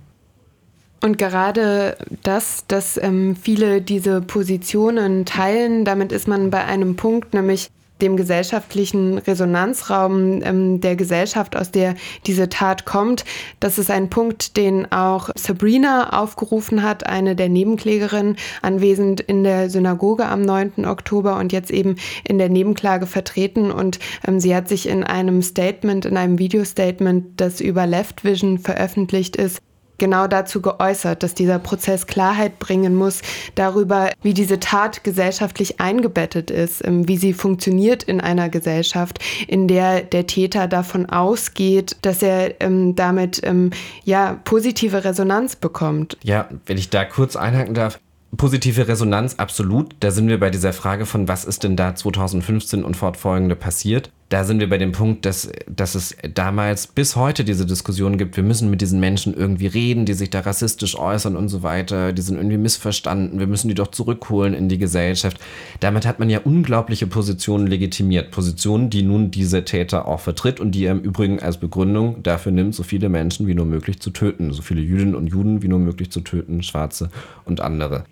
Und 1.02 1.18
gerade 1.18 1.98
das, 2.22 2.64
dass 2.66 2.96
ähm, 2.96 3.36
viele 3.36 3.82
diese 3.82 4.22
Positionen 4.22 5.26
teilen, 5.26 5.84
damit 5.84 6.10
ist 6.10 6.26
man 6.26 6.48
bei 6.48 6.64
einem 6.64 6.96
Punkt, 6.96 7.34
nämlich 7.34 7.68
dem 8.00 8.16
gesellschaftlichen 8.16 9.18
Resonanzraum 9.18 10.42
ähm, 10.42 10.80
der 10.80 10.96
Gesellschaft, 10.96 11.56
aus 11.56 11.70
der 11.70 11.94
diese 12.26 12.48
Tat 12.48 12.84
kommt. 12.84 13.24
Das 13.60 13.78
ist 13.78 13.90
ein 13.90 14.10
Punkt, 14.10 14.56
den 14.56 14.90
auch 14.92 15.30
Sabrina 15.34 16.20
aufgerufen 16.20 16.82
hat, 16.82 17.06
eine 17.06 17.36
der 17.36 17.48
Nebenklägerinnen, 17.48 18.36
anwesend 18.62 19.20
in 19.20 19.44
der 19.44 19.70
Synagoge 19.70 20.26
am 20.26 20.42
9. 20.42 20.84
Oktober 20.86 21.36
und 21.36 21.52
jetzt 21.52 21.70
eben 21.70 21.96
in 22.24 22.38
der 22.38 22.48
Nebenklage 22.48 23.06
vertreten. 23.06 23.70
Und 23.70 23.98
ähm, 24.26 24.40
sie 24.40 24.54
hat 24.54 24.68
sich 24.68 24.88
in 24.88 25.04
einem 25.04 25.42
Statement, 25.42 26.06
in 26.06 26.16
einem 26.16 26.38
Videostatement, 26.38 27.40
das 27.40 27.60
über 27.60 27.86
Left 27.86 28.24
Vision 28.24 28.58
veröffentlicht 28.58 29.36
ist, 29.36 29.60
genau 29.98 30.26
dazu 30.26 30.62
geäußert, 30.62 31.22
dass 31.22 31.34
dieser 31.34 31.58
Prozess 31.58 32.06
Klarheit 32.06 32.58
bringen 32.58 32.94
muss 32.94 33.20
darüber, 33.54 34.10
wie 34.22 34.34
diese 34.34 34.60
Tat 34.60 35.04
gesellschaftlich 35.04 35.80
eingebettet 35.80 36.50
ist, 36.50 36.86
ähm, 36.86 37.08
wie 37.08 37.16
sie 37.16 37.32
funktioniert 37.32 38.02
in 38.04 38.20
einer 38.20 38.48
Gesellschaft, 38.48 39.18
in 39.46 39.68
der 39.68 40.02
der 40.02 40.26
Täter 40.26 40.68
davon 40.68 41.06
ausgeht, 41.06 41.96
dass 42.02 42.22
er 42.22 42.60
ähm, 42.60 42.94
damit 42.94 43.40
ähm, 43.44 43.70
ja 44.04 44.38
positive 44.44 45.04
Resonanz 45.04 45.56
bekommt. 45.56 46.16
Ja, 46.22 46.48
wenn 46.66 46.78
ich 46.78 46.90
da 46.90 47.04
kurz 47.04 47.36
einhaken 47.36 47.74
darf. 47.74 47.98
Positive 48.36 48.88
Resonanz, 48.88 49.36
absolut. 49.38 49.96
Da 50.00 50.10
sind 50.10 50.28
wir 50.28 50.38
bei 50.38 50.50
dieser 50.50 50.74
Frage 50.74 51.06
von, 51.06 51.28
was 51.28 51.46
ist 51.46 51.64
denn 51.64 51.76
da 51.76 51.94
2015 51.94 52.84
und 52.84 52.94
fortfolgende 52.94 53.56
passiert 53.56 54.10
da 54.28 54.44
sind 54.44 54.60
wir 54.60 54.68
bei 54.68 54.76
dem 54.76 54.92
Punkt, 54.92 55.24
dass, 55.24 55.50
dass 55.74 55.94
es 55.94 56.14
damals 56.34 56.86
bis 56.86 57.16
heute 57.16 57.44
diese 57.44 57.64
Diskussion 57.64 58.18
gibt, 58.18 58.36
wir 58.36 58.44
müssen 58.44 58.68
mit 58.68 58.82
diesen 58.82 59.00
Menschen 59.00 59.32
irgendwie 59.32 59.68
reden, 59.68 60.04
die 60.04 60.12
sich 60.12 60.28
da 60.28 60.40
rassistisch 60.40 60.98
äußern 60.98 61.34
und 61.34 61.48
so 61.48 61.62
weiter, 61.62 62.12
die 62.12 62.20
sind 62.20 62.36
irgendwie 62.36 62.58
missverstanden, 62.58 63.38
wir 63.38 63.46
müssen 63.46 63.68
die 63.68 63.74
doch 63.74 63.86
zurückholen 63.86 64.52
in 64.52 64.68
die 64.68 64.76
Gesellschaft. 64.76 65.38
Damit 65.80 66.06
hat 66.06 66.18
man 66.18 66.28
ja 66.28 66.40
unglaubliche 66.40 67.06
Positionen 67.06 67.66
legitimiert, 67.66 68.30
Positionen, 68.30 68.90
die 68.90 69.02
nun 69.02 69.30
diese 69.30 69.64
Täter 69.64 70.06
auch 70.06 70.20
vertritt 70.20 70.60
und 70.60 70.72
die 70.72 70.84
er 70.84 70.92
im 70.92 71.00
Übrigen 71.00 71.40
als 71.40 71.56
Begründung 71.56 72.22
dafür 72.22 72.52
nimmt, 72.52 72.74
so 72.74 72.82
viele 72.82 73.08
Menschen 73.08 73.46
wie 73.46 73.54
nur 73.54 73.66
möglich 73.66 73.98
zu 74.00 74.10
töten, 74.10 74.52
so 74.52 74.60
viele 74.60 74.82
Jüdinnen 74.82 75.14
und 75.14 75.28
Juden 75.28 75.62
wie 75.62 75.68
nur 75.68 75.78
möglich 75.78 76.10
zu 76.10 76.20
töten, 76.20 76.62
Schwarze 76.62 77.08
und 77.46 77.62
andere. 77.62 78.04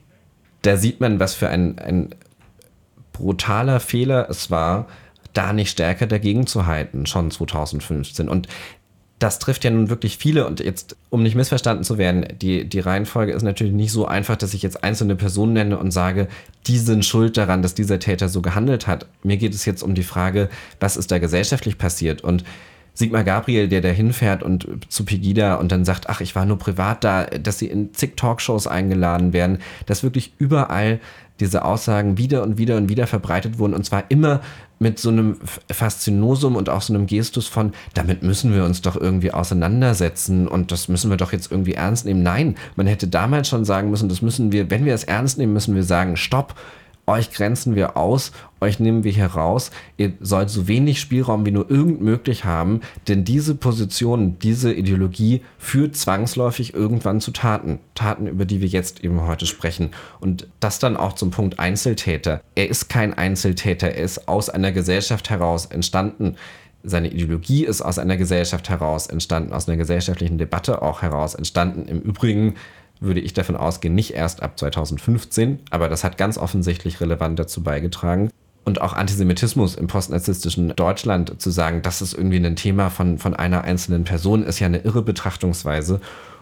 Da 0.62 0.78
sieht 0.78 1.00
man, 1.00 1.20
was 1.20 1.34
für 1.34 1.50
ein, 1.50 1.78
ein 1.78 2.14
brutaler 3.12 3.80
Fehler 3.80 4.28
es 4.30 4.50
war, 4.50 4.86
da 5.36 5.52
nicht 5.52 5.70
stärker 5.70 6.06
dagegen 6.06 6.46
zu 6.46 6.66
halten, 6.66 7.06
schon 7.06 7.30
2015. 7.30 8.28
Und 8.28 8.48
das 9.18 9.38
trifft 9.38 9.64
ja 9.64 9.70
nun 9.70 9.88
wirklich 9.88 10.18
viele 10.18 10.46
und 10.46 10.60
jetzt, 10.60 10.96
um 11.08 11.22
nicht 11.22 11.36
missverstanden 11.36 11.84
zu 11.84 11.96
werden, 11.96 12.26
die, 12.40 12.68
die 12.68 12.80
Reihenfolge 12.80 13.32
ist 13.32 13.42
natürlich 13.42 13.72
nicht 13.72 13.92
so 13.92 14.06
einfach, 14.06 14.36
dass 14.36 14.52
ich 14.52 14.62
jetzt 14.62 14.84
einzelne 14.84 15.16
Personen 15.16 15.54
nenne 15.54 15.78
und 15.78 15.90
sage, 15.90 16.28
die 16.66 16.78
sind 16.78 17.04
schuld 17.04 17.36
daran, 17.38 17.62
dass 17.62 17.74
dieser 17.74 17.98
Täter 17.98 18.28
so 18.28 18.42
gehandelt 18.42 18.86
hat. 18.86 19.06
Mir 19.22 19.38
geht 19.38 19.54
es 19.54 19.64
jetzt 19.64 19.82
um 19.82 19.94
die 19.94 20.02
Frage, 20.02 20.50
was 20.80 20.98
ist 20.98 21.10
da 21.10 21.18
gesellschaftlich 21.18 21.78
passiert 21.78 22.22
und 22.22 22.44
Sigmar 22.96 23.24
Gabriel, 23.24 23.68
der 23.68 23.82
da 23.82 23.88
hinfährt 23.88 24.42
und 24.42 24.66
zu 24.88 25.04
Pegida 25.04 25.56
und 25.56 25.70
dann 25.70 25.84
sagt, 25.84 26.08
ach, 26.08 26.22
ich 26.22 26.34
war 26.34 26.46
nur 26.46 26.58
privat 26.58 27.04
da, 27.04 27.24
dass 27.24 27.58
sie 27.58 27.66
in 27.66 27.92
zig 27.92 28.16
Talkshows 28.16 28.66
eingeladen 28.66 29.34
werden, 29.34 29.58
dass 29.84 30.02
wirklich 30.02 30.32
überall 30.38 30.98
diese 31.38 31.66
Aussagen 31.66 32.16
wieder 32.16 32.42
und 32.42 32.56
wieder 32.56 32.78
und 32.78 32.88
wieder 32.88 33.06
verbreitet 33.06 33.58
wurden 33.58 33.74
und 33.74 33.84
zwar 33.84 34.04
immer 34.08 34.40
mit 34.78 34.98
so 34.98 35.10
einem 35.10 35.36
Faszinosum 35.70 36.56
und 36.56 36.70
auch 36.70 36.80
so 36.80 36.94
einem 36.94 37.06
Gestus 37.06 37.46
von, 37.46 37.72
damit 37.92 38.22
müssen 38.22 38.54
wir 38.54 38.64
uns 38.64 38.80
doch 38.80 38.96
irgendwie 38.96 39.32
auseinandersetzen 39.32 40.48
und 40.48 40.72
das 40.72 40.88
müssen 40.88 41.10
wir 41.10 41.18
doch 41.18 41.32
jetzt 41.32 41.50
irgendwie 41.50 41.74
ernst 41.74 42.06
nehmen. 42.06 42.22
Nein, 42.22 42.56
man 42.76 42.86
hätte 42.86 43.08
damals 43.08 43.48
schon 43.48 43.66
sagen 43.66 43.90
müssen, 43.90 44.08
das 44.08 44.22
müssen 44.22 44.52
wir, 44.52 44.70
wenn 44.70 44.86
wir 44.86 44.94
es 44.94 45.04
ernst 45.04 45.36
nehmen, 45.36 45.52
müssen 45.52 45.74
wir 45.74 45.84
sagen, 45.84 46.16
stopp, 46.16 46.54
euch 47.06 47.30
grenzen 47.30 47.76
wir 47.76 47.96
aus, 47.96 48.32
euch 48.60 48.80
nehmen 48.80 49.04
wir 49.04 49.12
hier 49.12 49.26
raus, 49.26 49.70
ihr 49.96 50.12
sollt 50.20 50.50
so 50.50 50.66
wenig 50.66 51.00
Spielraum 51.00 51.46
wie 51.46 51.50
nur 51.50 51.70
irgend 51.70 52.00
möglich 52.00 52.44
haben, 52.44 52.80
denn 53.08 53.24
diese 53.24 53.54
Position, 53.54 54.38
diese 54.40 54.72
Ideologie 54.72 55.42
führt 55.58 55.96
zwangsläufig 55.96 56.74
irgendwann 56.74 57.20
zu 57.20 57.30
Taten. 57.30 57.78
Taten, 57.94 58.26
über 58.26 58.44
die 58.44 58.60
wir 58.60 58.68
jetzt 58.68 59.04
eben 59.04 59.26
heute 59.26 59.46
sprechen. 59.46 59.90
Und 60.20 60.48
das 60.60 60.78
dann 60.78 60.96
auch 60.96 61.14
zum 61.14 61.30
Punkt 61.30 61.58
Einzeltäter. 61.58 62.40
Er 62.54 62.68
ist 62.68 62.88
kein 62.88 63.14
Einzeltäter, 63.14 63.88
er 63.88 64.04
ist 64.04 64.28
aus 64.28 64.50
einer 64.50 64.72
Gesellschaft 64.72 65.30
heraus 65.30 65.66
entstanden 65.66 66.36
seine 66.88 67.08
Ideologie 67.08 67.64
ist 67.64 67.82
aus 67.82 67.98
einer 67.98 68.16
Gesellschaft 68.16 68.68
heraus 68.68 69.08
entstanden, 69.08 69.52
aus 69.52 69.68
einer 69.68 69.76
gesellschaftlichen 69.76 70.38
Debatte 70.38 70.82
auch 70.82 71.02
heraus 71.02 71.34
entstanden. 71.34 71.88
Im 71.88 72.00
Übrigen 72.00 72.54
würde 73.00 73.20
ich 73.20 73.34
davon 73.34 73.56
ausgehen, 73.56 73.94
nicht 73.94 74.14
erst 74.14 74.42
ab 74.42 74.58
2015, 74.58 75.60
aber 75.70 75.88
das 75.88 76.04
hat 76.04 76.18
ganz 76.18 76.38
offensichtlich 76.38 77.00
relevant 77.00 77.38
dazu 77.38 77.62
beigetragen. 77.62 78.30
Und 78.64 78.80
auch 78.80 78.94
Antisemitismus 78.94 79.76
im 79.76 79.86
postnarzisstischen 79.86 80.74
Deutschland 80.74 81.40
zu 81.40 81.50
sagen, 81.50 81.82
das 81.82 82.02
ist 82.02 82.14
irgendwie 82.14 82.44
ein 82.44 82.56
Thema 82.56 82.90
von, 82.90 83.18
von 83.18 83.34
einer 83.34 83.62
einzelnen 83.62 84.02
Person, 84.02 84.42
ist 84.42 84.58
ja 84.58 84.66
eine 84.66 84.78
irre 84.78 85.02
Betrachtungsweise. 85.02 86.00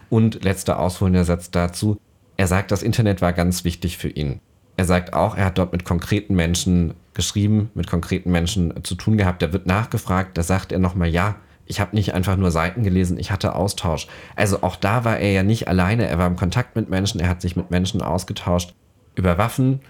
Und 0.09 0.43
letzter 0.43 0.79
ausholender 0.79 1.25
Satz 1.25 1.51
dazu. 1.51 1.99
Er 2.37 2.47
sagt, 2.47 2.71
das 2.71 2.83
Internet 2.83 3.21
war 3.21 3.33
ganz 3.35 3.65
wichtig 3.65 3.99
für 3.99 4.09
ihn. 4.09 4.41
Er 4.77 4.87
sagt 4.87 5.13
auch, 5.13 5.37
er 5.37 5.45
hat 5.47 5.59
dort 5.59 5.73
mit 5.73 5.85
konkreten 5.85 6.35
Menschen 6.35 6.95
geschrieben, 7.13 7.71
mit 7.75 7.89
konkreten 7.89 8.31
Menschen 8.31 8.83
zu 8.85 8.95
tun 8.95 9.17
gehabt. 9.17 9.43
Da 9.43 9.53
wird 9.53 9.67
nachgefragt, 9.67 10.39
da 10.39 10.43
sagt 10.43 10.73
er 10.73 10.79
nochmal, 10.79 11.09
ja, 11.09 11.37
ich 11.67 11.81
habe 11.81 11.97
nicht 11.97 12.15
einfach 12.15 12.37
nur 12.37 12.51
Seiten 12.51 12.83
gelesen, 12.83 13.19
ich 13.19 13.31
hatte 13.31 13.55
Austausch. 13.55 14.07
Also 14.37 14.63
auch 14.63 14.77
da 14.77 15.05
war 15.05 15.19
er 15.19 15.33
ja 15.33 15.43
nicht 15.43 15.69
alleine, 15.69 16.07
er 16.07 16.19
war 16.19 16.27
im 16.27 16.37
Kontakt 16.37 16.77
mit 16.77 16.91
Menschen, 16.91 17.21
er 17.21 17.29
hat 17.29 17.41
sich 17.41 17.57
mit 17.57 17.71
Menschen 17.71 18.03
ausgetauscht 18.03 18.75
über 19.15 19.39
Waffen, 19.39 19.81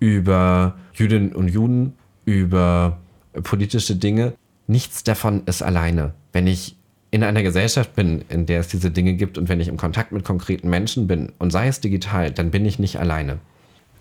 über 0.00 0.74
Jüdinnen 0.92 1.32
und 1.32 1.48
Juden, 1.48 1.94
über 2.24 2.98
politische 3.42 3.96
Dinge. 3.96 4.34
Nichts 4.66 5.04
davon 5.04 5.42
ist 5.46 5.62
alleine. 5.62 6.14
Wenn 6.32 6.46
ich 6.46 6.76
in 7.10 7.22
einer 7.22 7.42
Gesellschaft 7.42 7.94
bin, 7.94 8.24
in 8.28 8.46
der 8.46 8.60
es 8.60 8.68
diese 8.68 8.90
Dinge 8.90 9.14
gibt 9.14 9.38
und 9.38 9.48
wenn 9.48 9.60
ich 9.60 9.68
im 9.68 9.76
Kontakt 9.76 10.10
mit 10.12 10.24
konkreten 10.24 10.68
Menschen 10.68 11.06
bin 11.06 11.32
und 11.38 11.52
sei 11.52 11.68
es 11.68 11.80
digital, 11.80 12.32
dann 12.32 12.50
bin 12.50 12.66
ich 12.66 12.78
nicht 12.78 12.98
alleine. 12.98 13.38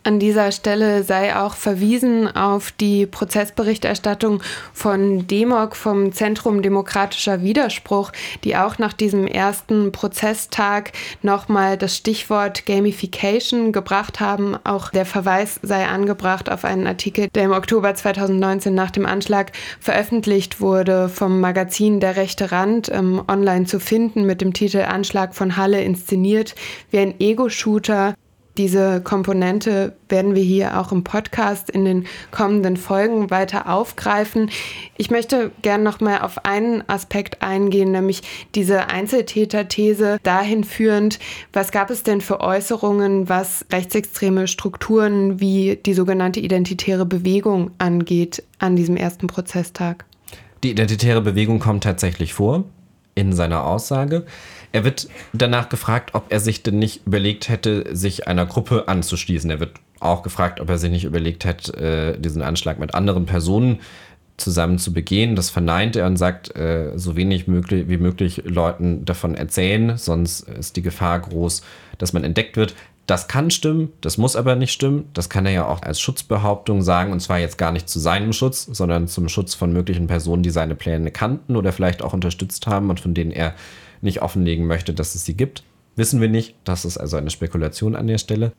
An 0.06 0.20
dieser 0.20 0.52
Stelle 0.52 1.04
sei 1.04 1.34
auch 1.34 1.56
verwiesen 1.56 2.28
auf 2.36 2.74
die 2.74 3.06
Prozessberichterstattung 3.06 4.42
von 4.74 5.28
DEMOC 5.28 5.78
vom 5.78 6.12
Zentrum 6.12 6.62
Demokratischer 6.62 7.42
Widerspruch, 7.42 8.12
die 8.44 8.58
auch 8.58 8.78
nach 8.80 8.92
diesem 8.92 9.28
ersten 9.28 9.94
Prozesstag 9.94 10.92
nochmal 11.22 11.78
das 11.78 11.96
Stichwort 11.96 12.66
Gamification 12.66 13.72
gebracht 13.72 14.20
haben. 14.20 14.58
Auch 14.66 14.90
der 14.90 15.06
Verweis 15.06 15.62
sei 15.62 15.88
angebracht 15.88 16.52
auf 16.52 16.66
einen 16.66 16.86
Artikel, 16.86 17.30
der 17.34 17.46
im 17.46 17.54
Oktober 17.54 17.96
2019 17.96 18.76
nach 18.76 18.92
dem 18.92 19.06
Anschlag 19.06 19.54
veröffentlicht 19.80 20.60
wurde 20.60 21.08
vom 21.08 21.40
Magazin 21.40 22.02
Der 22.02 22.18
rechte 22.18 22.52
Rand, 22.52 22.92
ähm, 22.92 23.24
online 23.30 23.68
zu 23.68 23.80
finden 23.80 24.26
mit 24.26 24.42
dem 24.42 24.52
Titel 24.52 24.80
Anschlag 24.82 25.34
von 25.34 25.56
Halle 25.56 25.82
inszeniert 25.82 26.56
wie 26.92 27.00
ein 27.00 27.22
Ego-Shooter 27.22 28.16
diese 28.58 29.02
Komponente 29.02 29.96
werden 30.10 30.36
wir 30.36 30.44
hier 30.44 30.80
auch 30.80 30.92
im 30.92 31.04
Podcast 31.04 31.70
in 31.70 31.86
den 31.86 32.06
kommenden 32.32 32.78
Folgen 32.78 33.32
weiter 33.32 33.68
aufgreifen. 33.68 34.50
Ich 34.96 35.10
möchte 35.10 35.52
gerne 35.62 35.84
noch 35.84 36.00
mal 36.00 36.22
auf 36.22 36.46
einen 36.46 36.88
Aspekt 36.88 37.42
eingehen, 37.42 37.92
nämlich 37.92 38.22
diese 38.54 38.90
Einzeltäter-These 38.90 40.20
dahin 40.22 40.64
führend, 40.64 41.20
was 41.52 41.72
gab 41.72 41.90
es 41.90 42.04
denn 42.04 42.22
für 42.22 42.42
Äußerungen, 42.42 43.28
was 43.28 43.66
rechtsextreme 43.72 44.48
Strukturen 44.48 45.40
wie 45.40 45.80
die 45.84 45.94
sogenannte 45.94 46.40
identitäre 46.40 47.06
Bewegung 47.06 47.72
angeht 47.80 48.44
an 48.60 48.76
diesem 48.76 48.98
ersten 48.98 49.28
Prozesstag? 49.28 50.06
Die 50.64 50.72
identitäre 50.72 51.22
Bewegung 51.22 51.60
kommt 51.60 51.84
tatsächlich 51.84 52.34
vor 52.34 52.66
in 53.16 53.34
seiner 53.34 53.64
Aussage. 53.66 54.26
Er 54.72 54.84
wird 54.84 55.08
danach 55.34 55.70
gefragt, 55.70 56.12
ob 56.14 56.26
er 56.30 56.40
sich 56.40 56.64
denn 56.64 56.80
nicht 56.80 57.06
überlegt 57.06 57.50
hätte, 57.50 57.96
sich 57.96 58.28
einer 58.28 58.46
Gruppe 58.46 58.88
anzuschließen. 58.88 59.50
Er 59.50 59.60
wird 59.60 59.74
auch 60.00 60.24
gefragt, 60.24 60.60
ob 60.60 60.70
er 60.70 60.78
sich 60.78 60.92
nicht 60.92 61.06
überlegt 61.06 61.46
hätte, 61.46 61.78
äh, 61.78 62.20
diesen 62.20 62.42
Anschlag 62.42 62.80
mit 62.80 62.94
anderen 62.94 63.26
Personen 63.26 63.80
zusammen 64.38 64.80
zu 64.80 64.92
begehen. 64.94 65.36
Das 65.36 65.50
verneint 65.50 65.96
er 65.96 66.08
und 66.08 66.18
sagt, 66.18 66.56
äh, 66.56 66.98
so 66.98 67.16
wenig 67.16 67.48
möglich, 67.48 67.88
wie 67.88 67.98
möglich 67.98 68.42
Leuten 68.46 69.06
davon 69.06 69.36
erzählen, 69.36 69.98
sonst 69.98 70.42
ist 70.42 70.76
die 70.76 70.82
Gefahr 70.82 71.20
groß, 71.20 71.62
dass 71.98 72.14
man 72.14 72.24
entdeckt 72.24 72.58
wird. 72.58 72.74
Das 73.06 73.28
kann 73.28 73.52
stimmen, 73.52 73.92
das 74.00 74.18
muss 74.18 74.38
aber 74.38 74.56
nicht 74.56 74.72
stimmen. 74.72 75.10
Das 75.14 75.30
kann 75.30 75.46
er 75.46 75.52
ja 75.52 75.68
auch 75.68 75.82
als 75.82 76.00
Schutzbehauptung 76.00 76.82
sagen, 76.82 77.12
und 77.12 77.20
zwar 77.20 77.38
jetzt 77.38 77.58
gar 77.58 77.74
nicht 77.74 77.90
zu 77.90 78.00
seinem 78.00 78.32
Schutz, 78.32 78.66
sondern 78.72 79.10
zum 79.10 79.28
Schutz 79.28 79.56
von 79.56 79.74
möglichen 79.74 80.08
Personen, 80.08 80.42
die 80.42 80.52
seine 80.52 80.76
Pläne 80.76 81.12
kannten 81.12 81.58
oder 81.58 81.74
vielleicht 81.74 82.02
auch 82.02 82.14
unterstützt 82.14 82.66
haben 82.66 82.90
und 82.90 83.02
von 83.02 83.14
denen 83.14 83.32
er 83.32 83.56
nicht 84.02 84.22
offenlegen 84.22 84.68
möchte, 84.68 84.94
dass 84.94 85.16
es 85.16 85.26
sie 85.26 85.36
gibt. 85.36 85.64
Wissen 85.96 86.22
wir 86.22 86.30
nicht. 86.30 86.56
Das 86.64 86.86
ist 86.86 86.98
also 86.98 87.18
eine 87.18 87.30
Spekulation 87.30 87.96
an 87.96 88.08
der 88.08 88.18
Stelle. 88.18 88.54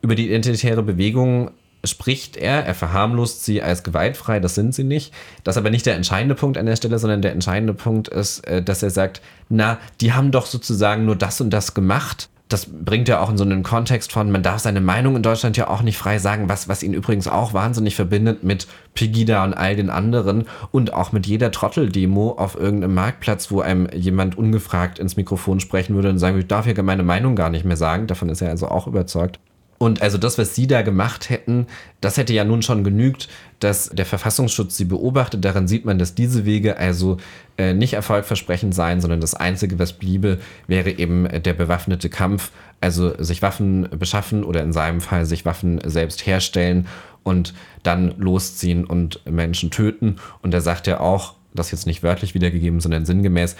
Über 0.00 0.14
die 0.14 0.26
identitäre 0.26 0.82
Bewegung 0.82 1.50
spricht 1.84 2.36
er, 2.36 2.64
er 2.64 2.74
verharmlost 2.74 3.44
sie 3.44 3.62
als 3.62 3.82
gewaltfrei, 3.82 4.40
das 4.40 4.54
sind 4.54 4.74
sie 4.74 4.84
nicht. 4.84 5.12
Das 5.44 5.56
ist 5.56 5.58
aber 5.58 5.70
nicht 5.70 5.86
der 5.86 5.96
entscheidende 5.96 6.34
Punkt 6.34 6.58
an 6.58 6.66
der 6.66 6.76
Stelle, 6.76 6.98
sondern 6.98 7.22
der 7.22 7.32
entscheidende 7.32 7.74
Punkt 7.74 8.08
ist, 8.08 8.40
äh, 8.46 8.62
dass 8.62 8.82
er 8.82 8.90
sagt, 8.90 9.20
na, 9.48 9.78
die 10.00 10.12
haben 10.12 10.30
doch 10.30 10.46
sozusagen 10.46 11.04
nur 11.04 11.16
das 11.16 11.40
und 11.40 11.50
das 11.50 11.74
gemacht, 11.74 12.29
das 12.52 12.66
bringt 12.66 13.08
ja 13.08 13.20
auch 13.20 13.30
in 13.30 13.38
so 13.38 13.44
einen 13.44 13.62
Kontext 13.62 14.12
von, 14.12 14.30
man 14.30 14.42
darf 14.42 14.60
seine 14.60 14.80
Meinung 14.80 15.16
in 15.16 15.22
Deutschland 15.22 15.56
ja 15.56 15.68
auch 15.68 15.82
nicht 15.82 15.98
frei 15.98 16.18
sagen, 16.18 16.48
was, 16.48 16.68
was 16.68 16.82
ihn 16.82 16.94
übrigens 16.94 17.28
auch 17.28 17.54
wahnsinnig 17.54 17.96
verbindet 17.96 18.44
mit 18.44 18.66
Pegida 18.94 19.44
und 19.44 19.54
all 19.54 19.76
den 19.76 19.90
anderen 19.90 20.46
und 20.72 20.92
auch 20.92 21.12
mit 21.12 21.26
jeder 21.26 21.50
Trotteldemo 21.50 22.32
auf 22.32 22.56
irgendeinem 22.56 22.94
Marktplatz, 22.94 23.50
wo 23.50 23.60
einem 23.60 23.88
jemand 23.94 24.36
ungefragt 24.36 24.98
ins 24.98 25.16
Mikrofon 25.16 25.60
sprechen 25.60 25.94
würde 25.94 26.10
und 26.10 26.18
sagen, 26.18 26.38
ich 26.38 26.46
darf 26.46 26.66
hier 26.66 26.82
meine 26.82 27.02
Meinung 27.02 27.36
gar 27.36 27.50
nicht 27.50 27.64
mehr 27.64 27.76
sagen. 27.76 28.06
Davon 28.06 28.28
ist 28.28 28.42
er 28.42 28.50
also 28.50 28.68
auch 28.68 28.86
überzeugt. 28.86 29.38
Und 29.82 30.02
also 30.02 30.18
das, 30.18 30.36
was 30.36 30.54
sie 30.54 30.66
da 30.66 30.82
gemacht 30.82 31.30
hätten, 31.30 31.66
das 32.02 32.18
hätte 32.18 32.34
ja 32.34 32.44
nun 32.44 32.60
schon 32.60 32.84
genügt, 32.84 33.30
dass 33.60 33.88
der 33.88 34.04
Verfassungsschutz 34.04 34.76
sie 34.76 34.84
beobachtet. 34.84 35.42
Daran 35.42 35.68
sieht 35.68 35.86
man, 35.86 35.98
dass 35.98 36.14
diese 36.14 36.44
Wege 36.44 36.76
also 36.76 37.16
äh, 37.56 37.72
nicht 37.72 37.94
erfolgversprechend 37.94 38.74
seien, 38.74 39.00
sondern 39.00 39.22
das 39.22 39.32
Einzige, 39.32 39.78
was 39.78 39.94
bliebe, 39.94 40.38
wäre 40.66 40.90
eben 40.90 41.26
der 41.42 41.54
bewaffnete 41.54 42.10
Kampf, 42.10 42.50
also 42.82 43.14
sich 43.22 43.40
Waffen 43.40 43.88
beschaffen 43.98 44.44
oder 44.44 44.62
in 44.62 44.74
seinem 44.74 45.00
Fall 45.00 45.24
sich 45.24 45.46
Waffen 45.46 45.80
selbst 45.82 46.26
herstellen 46.26 46.86
und 47.22 47.54
dann 47.82 48.14
losziehen 48.18 48.84
und 48.84 49.24
Menschen 49.24 49.70
töten. 49.70 50.16
Und 50.42 50.52
er 50.52 50.60
sagt 50.60 50.88
ja 50.88 51.00
auch, 51.00 51.36
das 51.54 51.70
jetzt 51.70 51.86
nicht 51.86 52.02
wörtlich 52.02 52.34
wiedergegeben, 52.34 52.80
sondern 52.80 53.06
sinngemäß, 53.06 53.56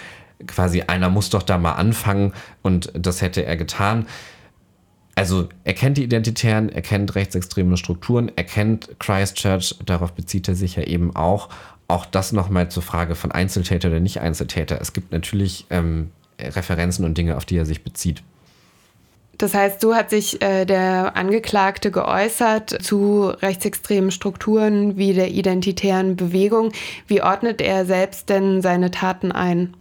quasi 0.46 0.82
einer 0.82 1.08
muss 1.08 1.30
doch 1.30 1.42
da 1.42 1.56
mal 1.56 1.72
anfangen 1.72 2.34
und 2.60 2.92
das 2.94 3.22
hätte 3.22 3.46
er 3.46 3.56
getan 3.56 4.04
also 5.20 5.50
er 5.64 5.74
kennt 5.74 5.98
die 5.98 6.04
Identitären, 6.04 6.70
er 6.70 6.80
kennt 6.80 7.14
rechtsextreme 7.14 7.76
Strukturen, 7.76 8.32
er 8.36 8.44
kennt 8.44 8.88
Christchurch, 8.98 9.76
darauf 9.84 10.12
bezieht 10.12 10.48
er 10.48 10.54
sich 10.54 10.76
ja 10.76 10.82
eben 10.84 11.14
auch. 11.14 11.50
Auch 11.88 12.06
das 12.06 12.32
nochmal 12.32 12.70
zur 12.70 12.82
Frage 12.82 13.14
von 13.14 13.30
Einzeltäter 13.30 13.88
oder 13.88 14.00
nicht 14.00 14.20
Einzeltäter. 14.20 14.80
Es 14.80 14.94
gibt 14.94 15.12
natürlich 15.12 15.66
ähm, 15.68 16.10
Referenzen 16.40 17.04
und 17.04 17.18
Dinge, 17.18 17.36
auf 17.36 17.44
die 17.44 17.58
er 17.58 17.66
sich 17.66 17.84
bezieht. 17.84 18.22
Das 19.36 19.52
heißt, 19.52 19.82
so 19.82 19.94
hat 19.94 20.08
sich 20.08 20.40
äh, 20.40 20.64
der 20.64 21.16
Angeklagte 21.16 21.90
geäußert 21.90 22.82
zu 22.82 23.24
rechtsextremen 23.24 24.12
Strukturen 24.12 24.96
wie 24.96 25.12
der 25.12 25.32
identitären 25.32 26.16
Bewegung. 26.16 26.72
Wie 27.06 27.20
ordnet 27.20 27.60
er 27.60 27.84
selbst 27.84 28.30
denn 28.30 28.62
seine 28.62 28.90
Taten 28.90 29.32
ein? 29.32 29.76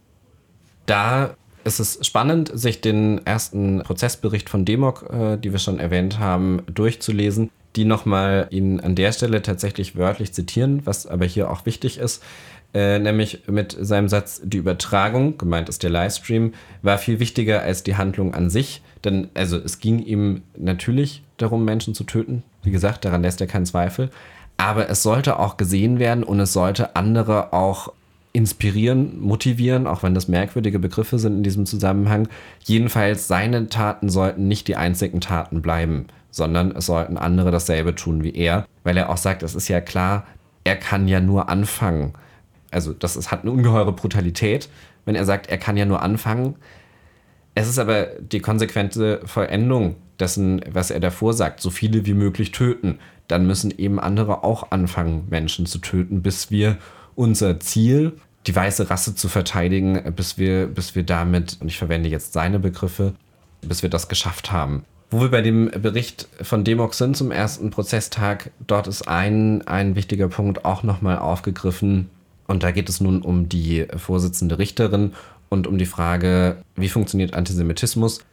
Da 0.86 1.38
es 1.70 1.80
ist 1.80 2.06
spannend, 2.06 2.52
sich 2.54 2.82
den 2.82 3.26
ersten 3.26 3.84
Prozessbericht 3.84 4.50
von 4.50 4.66
Demok, 4.66 5.10
äh, 5.12 5.38
die 5.38 5.52
wir 5.52 5.60
schon 5.60 5.80
erwähnt 5.80 6.20
haben, 6.20 6.64
durchzulesen, 6.74 7.52
die 7.76 7.86
nochmal 7.86 8.48
ihn 8.50 8.80
an 8.80 8.96
der 8.96 9.12
Stelle 9.12 9.42
tatsächlich 9.42 9.96
wörtlich 9.96 10.34
zitieren, 10.34 10.82
was 10.86 11.06
aber 11.06 11.26
hier 11.26 11.52
auch 11.52 11.66
wichtig 11.66 11.98
ist. 12.00 12.24
Äh, 12.74 13.00
nämlich 13.00 13.44
mit 13.48 13.76
seinem 13.80 14.10
Satz, 14.10 14.42
die 14.44 14.58
Übertragung, 14.58 15.38
gemeint 15.38 15.70
ist 15.70 15.84
der 15.84 15.90
Livestream, 15.90 16.54
war 16.82 16.98
viel 16.98 17.20
wichtiger 17.20 17.62
als 17.62 17.84
die 17.84 17.96
Handlung 17.96 18.34
an 18.34 18.50
sich. 18.50 18.82
Denn 19.04 19.30
also 19.34 19.58
es 19.58 19.80
ging 19.80 20.00
ihm 20.00 20.42
natürlich 20.58 21.24
darum, 21.38 21.66
Menschen 21.66 21.96
zu 21.96 22.04
töten. 22.04 22.44
Wie 22.64 22.72
gesagt, 22.72 23.06
daran 23.06 23.24
lässt 23.24 23.42
er 23.42 23.48
keinen 23.48 23.66
Zweifel. 23.66 24.10
Aber 24.58 24.90
es 24.90 25.04
sollte 25.04 25.40
auch 25.40 25.58
gesehen 25.58 26.00
werden 26.00 26.24
und 26.24 26.40
es 26.40 26.54
sollte 26.54 26.96
andere 26.96 27.54
auch 27.54 27.94
inspirieren, 28.32 29.20
motivieren, 29.20 29.88
auch 29.88 30.04
wenn 30.04 30.14
das 30.14 30.28
merkwürdige 30.28 30.80
Begriffe 30.80 31.18
sind 31.18 31.38
in 31.38 31.44
diesem 31.44 31.66
Zusammenhang. 31.66 32.28
Jedenfalls, 32.64 33.28
seine 33.28 33.68
Taten 33.68 34.10
sollten 34.10 34.48
nicht 34.48 34.68
die 34.68 34.76
einzigen 34.76 35.20
Taten 35.20 35.62
bleiben, 35.62 36.08
sondern 36.30 36.72
es 36.72 36.86
sollten 36.86 37.18
andere 37.18 37.52
dasselbe 37.52 37.96
tun 37.96 38.24
wie 38.24 38.34
er, 38.36 38.68
weil 38.84 38.98
er 38.98 39.10
auch 39.10 39.18
sagt, 39.18 39.42
es 39.42 39.56
ist 39.56 39.68
ja 39.68 39.82
klar, 39.82 40.28
er 40.64 40.76
kann 40.76 41.08
ja 41.08 41.20
nur 41.20 41.50
anfangen. 41.50 42.14
Also 42.72 42.94
das 42.94 43.16
ist, 43.16 43.32
hat 43.32 43.42
eine 43.42 43.52
ungeheure 43.52 43.94
Brutalität, 43.94 44.70
wenn 45.06 45.16
er 45.16 45.26
sagt, 45.26 45.48
er 45.48 45.58
kann 45.58 45.78
ja 45.78 45.86
nur 45.86 46.04
anfangen. 46.04 46.56
Es 47.56 47.68
ist 47.68 47.80
aber 47.80 48.06
die 48.20 48.42
konsequente 48.42 49.22
Vollendung 49.26 49.96
dessen, 50.20 50.62
was 50.70 50.92
er 50.92 51.00
davor 51.00 51.34
sagt, 51.34 51.62
so 51.62 51.72
viele 51.72 52.06
wie 52.06 52.14
möglich 52.14 52.52
töten. 52.52 53.00
Dann 53.28 53.48
müssen 53.48 53.72
eben 53.76 54.00
andere 54.00 54.44
auch 54.44 54.72
anfangen, 54.72 55.26
Menschen 55.30 55.66
zu 55.66 55.80
töten, 55.80 56.22
bis 56.22 56.52
wir 56.52 56.78
unser 57.20 57.60
Ziel, 57.60 58.14
die 58.48 58.56
weiße 58.56 58.90
Rasse 58.90 59.14
zu 59.14 59.28
verteidigen, 59.28 60.02
bis 60.16 60.38
wir, 60.38 60.68
bis 60.68 60.96
wir 60.96 61.04
damit, 61.04 61.58
und 61.60 61.68
ich 61.68 61.78
verwende 61.78 62.08
jetzt 62.08 62.32
seine 62.32 62.60
Begriffe, 62.60 63.14
bis 63.62 63.84
wir 63.84 63.90
das 63.90 64.08
geschafft 64.08 64.54
haben. 64.54 64.86
Wo 65.12 65.20
wir 65.20 65.30
bei 65.30 65.42
dem 65.42 65.70
Bericht 65.70 66.30
von 66.42 66.64
Demok 66.64 66.94
sind 66.94 67.18
zum 67.18 67.32
ersten 67.32 67.72
Prozesstag, 67.72 68.52
dort 68.66 68.88
ist 68.88 69.10
ein, 69.10 69.68
ein 69.68 69.96
wichtiger 69.96 70.30
Punkt 70.30 70.64
auch 70.64 70.84
nochmal 70.84 71.20
aufgegriffen. 71.20 72.10
Und 72.48 72.64
da 72.64 72.72
geht 72.72 72.88
es 72.88 73.02
nun 73.02 73.22
um 73.22 73.50
die 73.50 73.86
Vorsitzende 73.98 74.58
Richterin 74.58 75.12
und 75.50 75.68
um 75.68 75.78
die 75.78 75.86
Frage, 75.86 76.64
wie 76.78 76.90
funktioniert 76.90 77.34
Antisemitismus. 77.34 78.24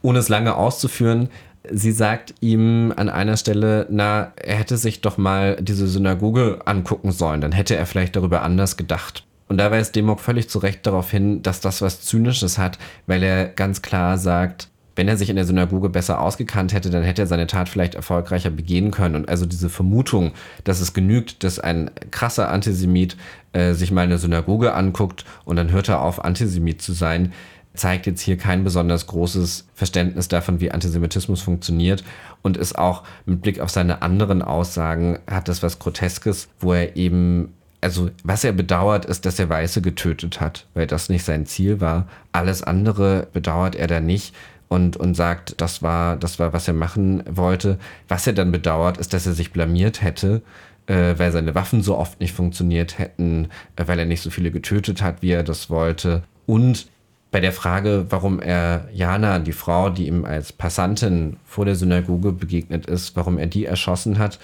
Ohne 0.00 0.20
es 0.20 0.30
lange 0.30 0.56
auszuführen, 0.56 1.28
sie 1.70 1.92
sagt 1.92 2.34
ihm 2.40 2.92
an 2.96 3.08
einer 3.08 3.36
Stelle, 3.36 3.86
na, 3.90 4.32
er 4.36 4.56
hätte 4.56 4.76
sich 4.76 5.00
doch 5.00 5.18
mal 5.18 5.56
diese 5.60 5.86
Synagoge 5.86 6.60
angucken 6.64 7.12
sollen, 7.12 7.40
dann 7.40 7.52
hätte 7.52 7.76
er 7.76 7.86
vielleicht 7.86 8.16
darüber 8.16 8.42
anders 8.42 8.76
gedacht. 8.76 9.24
Und 9.48 9.58
da 9.58 9.70
weist 9.70 9.94
Demok 9.94 10.20
völlig 10.20 10.48
zu 10.48 10.58
Recht 10.58 10.86
darauf 10.86 11.10
hin, 11.10 11.42
dass 11.42 11.60
das 11.60 11.82
was 11.82 12.00
Zynisches 12.00 12.58
hat, 12.58 12.78
weil 13.06 13.22
er 13.22 13.46
ganz 13.48 13.82
klar 13.82 14.16
sagt, 14.16 14.68
wenn 14.96 15.08
er 15.08 15.16
sich 15.16 15.30
in 15.30 15.36
der 15.36 15.44
Synagoge 15.44 15.88
besser 15.88 16.20
ausgekannt 16.20 16.72
hätte, 16.72 16.90
dann 16.90 17.02
hätte 17.02 17.22
er 17.22 17.26
seine 17.26 17.46
Tat 17.46 17.68
vielleicht 17.68 17.94
erfolgreicher 17.94 18.50
begehen 18.50 18.90
können. 18.90 19.14
Und 19.14 19.28
also 19.28 19.46
diese 19.46 19.70
Vermutung, 19.70 20.32
dass 20.64 20.80
es 20.80 20.92
genügt, 20.92 21.44
dass 21.44 21.58
ein 21.58 21.90
krasser 22.10 22.50
Antisemit 22.50 23.16
äh, 23.52 23.72
sich 23.72 23.90
mal 23.90 24.02
eine 24.02 24.18
Synagoge 24.18 24.74
anguckt 24.74 25.24
und 25.44 25.56
dann 25.56 25.70
hört 25.70 25.88
er 25.88 26.02
auf, 26.02 26.24
Antisemit 26.24 26.82
zu 26.82 26.92
sein, 26.92 27.32
zeigt 27.74 28.06
jetzt 28.06 28.20
hier 28.20 28.36
kein 28.36 28.64
besonders 28.64 29.06
großes 29.06 29.66
Verständnis 29.74 30.28
davon, 30.28 30.60
wie 30.60 30.70
Antisemitismus 30.70 31.40
funktioniert 31.40 32.04
und 32.42 32.56
ist 32.56 32.76
auch 32.78 33.02
mit 33.24 33.42
Blick 33.42 33.60
auf 33.60 33.70
seine 33.70 34.02
anderen 34.02 34.42
Aussagen, 34.42 35.18
hat 35.30 35.48
das 35.48 35.62
was 35.62 35.78
Groteskes, 35.78 36.48
wo 36.60 36.74
er 36.74 36.96
eben, 36.96 37.54
also 37.80 38.10
was 38.24 38.44
er 38.44 38.52
bedauert, 38.52 39.04
ist, 39.06 39.24
dass 39.24 39.38
er 39.38 39.48
Weiße 39.48 39.80
getötet 39.80 40.40
hat, 40.40 40.66
weil 40.74 40.86
das 40.86 41.08
nicht 41.08 41.24
sein 41.24 41.46
Ziel 41.46 41.80
war. 41.80 42.08
Alles 42.32 42.62
andere 42.62 43.28
bedauert 43.32 43.74
er 43.74 43.86
da 43.86 44.00
nicht. 44.00 44.34
Und, 44.68 44.96
und 44.96 45.14
sagt, 45.14 45.60
das 45.60 45.82
war, 45.82 46.16
das 46.16 46.38
war, 46.38 46.54
was 46.54 46.66
er 46.66 46.72
machen 46.72 47.22
wollte. 47.28 47.78
Was 48.08 48.26
er 48.26 48.32
dann 48.32 48.52
bedauert, 48.52 48.96
ist, 48.96 49.12
dass 49.12 49.26
er 49.26 49.34
sich 49.34 49.52
blamiert 49.52 50.00
hätte, 50.00 50.40
äh, 50.86 51.12
weil 51.18 51.30
seine 51.30 51.54
Waffen 51.54 51.82
so 51.82 51.98
oft 51.98 52.20
nicht 52.20 52.32
funktioniert 52.32 52.98
hätten, 52.98 53.48
äh, 53.76 53.86
weil 53.86 53.98
er 53.98 54.06
nicht 54.06 54.22
so 54.22 54.30
viele 54.30 54.50
getötet 54.50 55.02
hat, 55.02 55.20
wie 55.20 55.32
er 55.32 55.42
das 55.42 55.68
wollte. 55.68 56.22
Und 56.46 56.86
bei 57.32 57.40
der 57.40 57.52
Frage, 57.52 58.06
warum 58.10 58.40
er 58.40 58.88
Jana, 58.92 59.38
die 59.38 59.52
Frau, 59.52 59.88
die 59.88 60.06
ihm 60.06 60.24
als 60.24 60.52
Passantin 60.52 61.38
vor 61.46 61.64
der 61.64 61.74
Synagoge 61.74 62.30
begegnet 62.30 62.86
ist, 62.86 63.16
warum 63.16 63.38
er 63.38 63.46
die 63.46 63.64
erschossen 63.64 64.18
hat, 64.18 64.38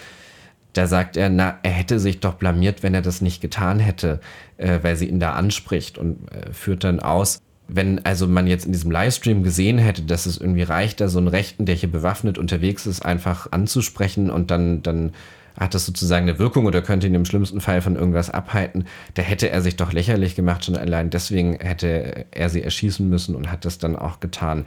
da 0.72 0.86
sagt 0.86 1.16
er, 1.16 1.28
na, 1.28 1.58
er 1.62 1.70
hätte 1.70 2.00
sich 2.00 2.20
doch 2.20 2.34
blamiert, 2.34 2.82
wenn 2.82 2.94
er 2.94 3.02
das 3.02 3.20
nicht 3.20 3.42
getan 3.42 3.78
hätte, 3.78 4.20
äh, 4.56 4.78
weil 4.82 4.96
sie 4.96 5.06
ihn 5.06 5.20
da 5.20 5.34
anspricht 5.34 5.98
und 5.98 6.32
äh, 6.32 6.52
führt 6.52 6.82
dann 6.82 7.00
aus, 7.00 7.40
wenn 7.68 8.04
also 8.06 8.26
man 8.26 8.46
jetzt 8.46 8.64
in 8.64 8.72
diesem 8.72 8.90
Livestream 8.90 9.42
gesehen 9.42 9.76
hätte, 9.76 10.02
dass 10.02 10.24
es 10.24 10.38
irgendwie 10.38 10.62
reicht, 10.62 11.02
da 11.02 11.08
so 11.08 11.18
einen 11.18 11.28
Rechten, 11.28 11.66
der 11.66 11.74
hier 11.74 11.92
bewaffnet 11.92 12.38
unterwegs 12.38 12.86
ist, 12.86 13.04
einfach 13.04 13.52
anzusprechen 13.52 14.30
und 14.30 14.50
dann, 14.50 14.82
dann 14.82 15.12
hat 15.58 15.74
das 15.74 15.86
sozusagen 15.86 16.28
eine 16.28 16.38
Wirkung 16.38 16.66
oder 16.66 16.82
könnte 16.82 17.06
ihn 17.06 17.14
im 17.14 17.24
schlimmsten 17.24 17.60
Fall 17.60 17.80
von 17.82 17.96
irgendwas 17.96 18.30
abhalten, 18.30 18.86
da 19.14 19.22
hätte 19.22 19.50
er 19.50 19.60
sich 19.60 19.76
doch 19.76 19.92
lächerlich 19.92 20.34
gemacht, 20.34 20.64
schon 20.64 20.76
allein 20.76 21.10
deswegen 21.10 21.58
hätte 21.60 22.26
er 22.30 22.48
sie 22.48 22.62
erschießen 22.62 23.08
müssen 23.08 23.34
und 23.34 23.50
hat 23.50 23.64
das 23.64 23.78
dann 23.78 23.96
auch 23.96 24.20
getan. 24.20 24.64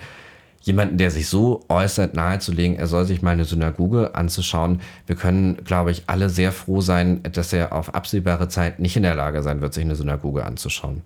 Jemanden, 0.63 0.97
der 0.97 1.09
sich 1.09 1.27
so 1.27 1.65
äußert, 1.69 2.13
nahezulegen, 2.13 2.75
er 2.77 2.85
soll 2.85 3.05
sich 3.05 3.23
mal 3.23 3.31
eine 3.31 3.45
Synagoge 3.45 4.13
anzuschauen. 4.13 4.81
Wir 5.07 5.15
können, 5.15 5.57
glaube 5.63 5.89
ich, 5.89 6.03
alle 6.05 6.29
sehr 6.29 6.51
froh 6.51 6.81
sein, 6.81 7.23
dass 7.23 7.51
er 7.51 7.73
auf 7.73 7.95
absehbare 7.95 8.47
Zeit 8.47 8.79
nicht 8.79 8.95
in 8.95 9.01
der 9.01 9.15
Lage 9.15 9.41
sein 9.41 9.61
wird, 9.61 9.73
sich 9.73 9.83
eine 9.83 9.95
Synagoge 9.95 10.45
anzuschauen. 10.45 11.01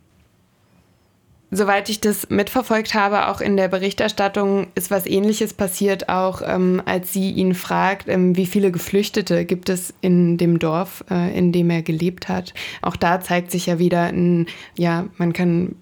Soweit 1.51 1.89
ich 1.89 2.01
das 2.01 2.29
mitverfolgt 2.29 2.95
habe, 2.95 3.27
auch 3.27 3.39
in 3.39 3.55
der 3.55 3.67
Berichterstattung 3.67 4.67
ist 4.75 4.89
was 4.89 5.05
Ähnliches 5.05 5.53
passiert, 5.53 6.09
auch 6.09 6.41
ähm, 6.43 6.81
als 6.85 7.13
sie 7.13 7.31
ihn 7.31 7.53
fragt, 7.53 8.09
ähm, 8.09 8.35
wie 8.35 8.47
viele 8.47 8.71
Geflüchtete 8.71 9.45
gibt 9.45 9.69
es 9.69 9.93
in 10.01 10.37
dem 10.37 10.59
Dorf, 10.59 11.05
äh, 11.09 11.37
in 11.37 11.51
dem 11.51 11.69
er 11.69 11.83
gelebt 11.83 12.29
hat. 12.29 12.53
Auch 12.81 12.95
da 12.95 13.21
zeigt 13.21 13.51
sich 13.51 13.67
ja 13.67 13.79
wieder 13.79 14.03
ein, 14.03 14.47
ja, 14.75 15.05
man 15.17 15.33
kann 15.33 15.75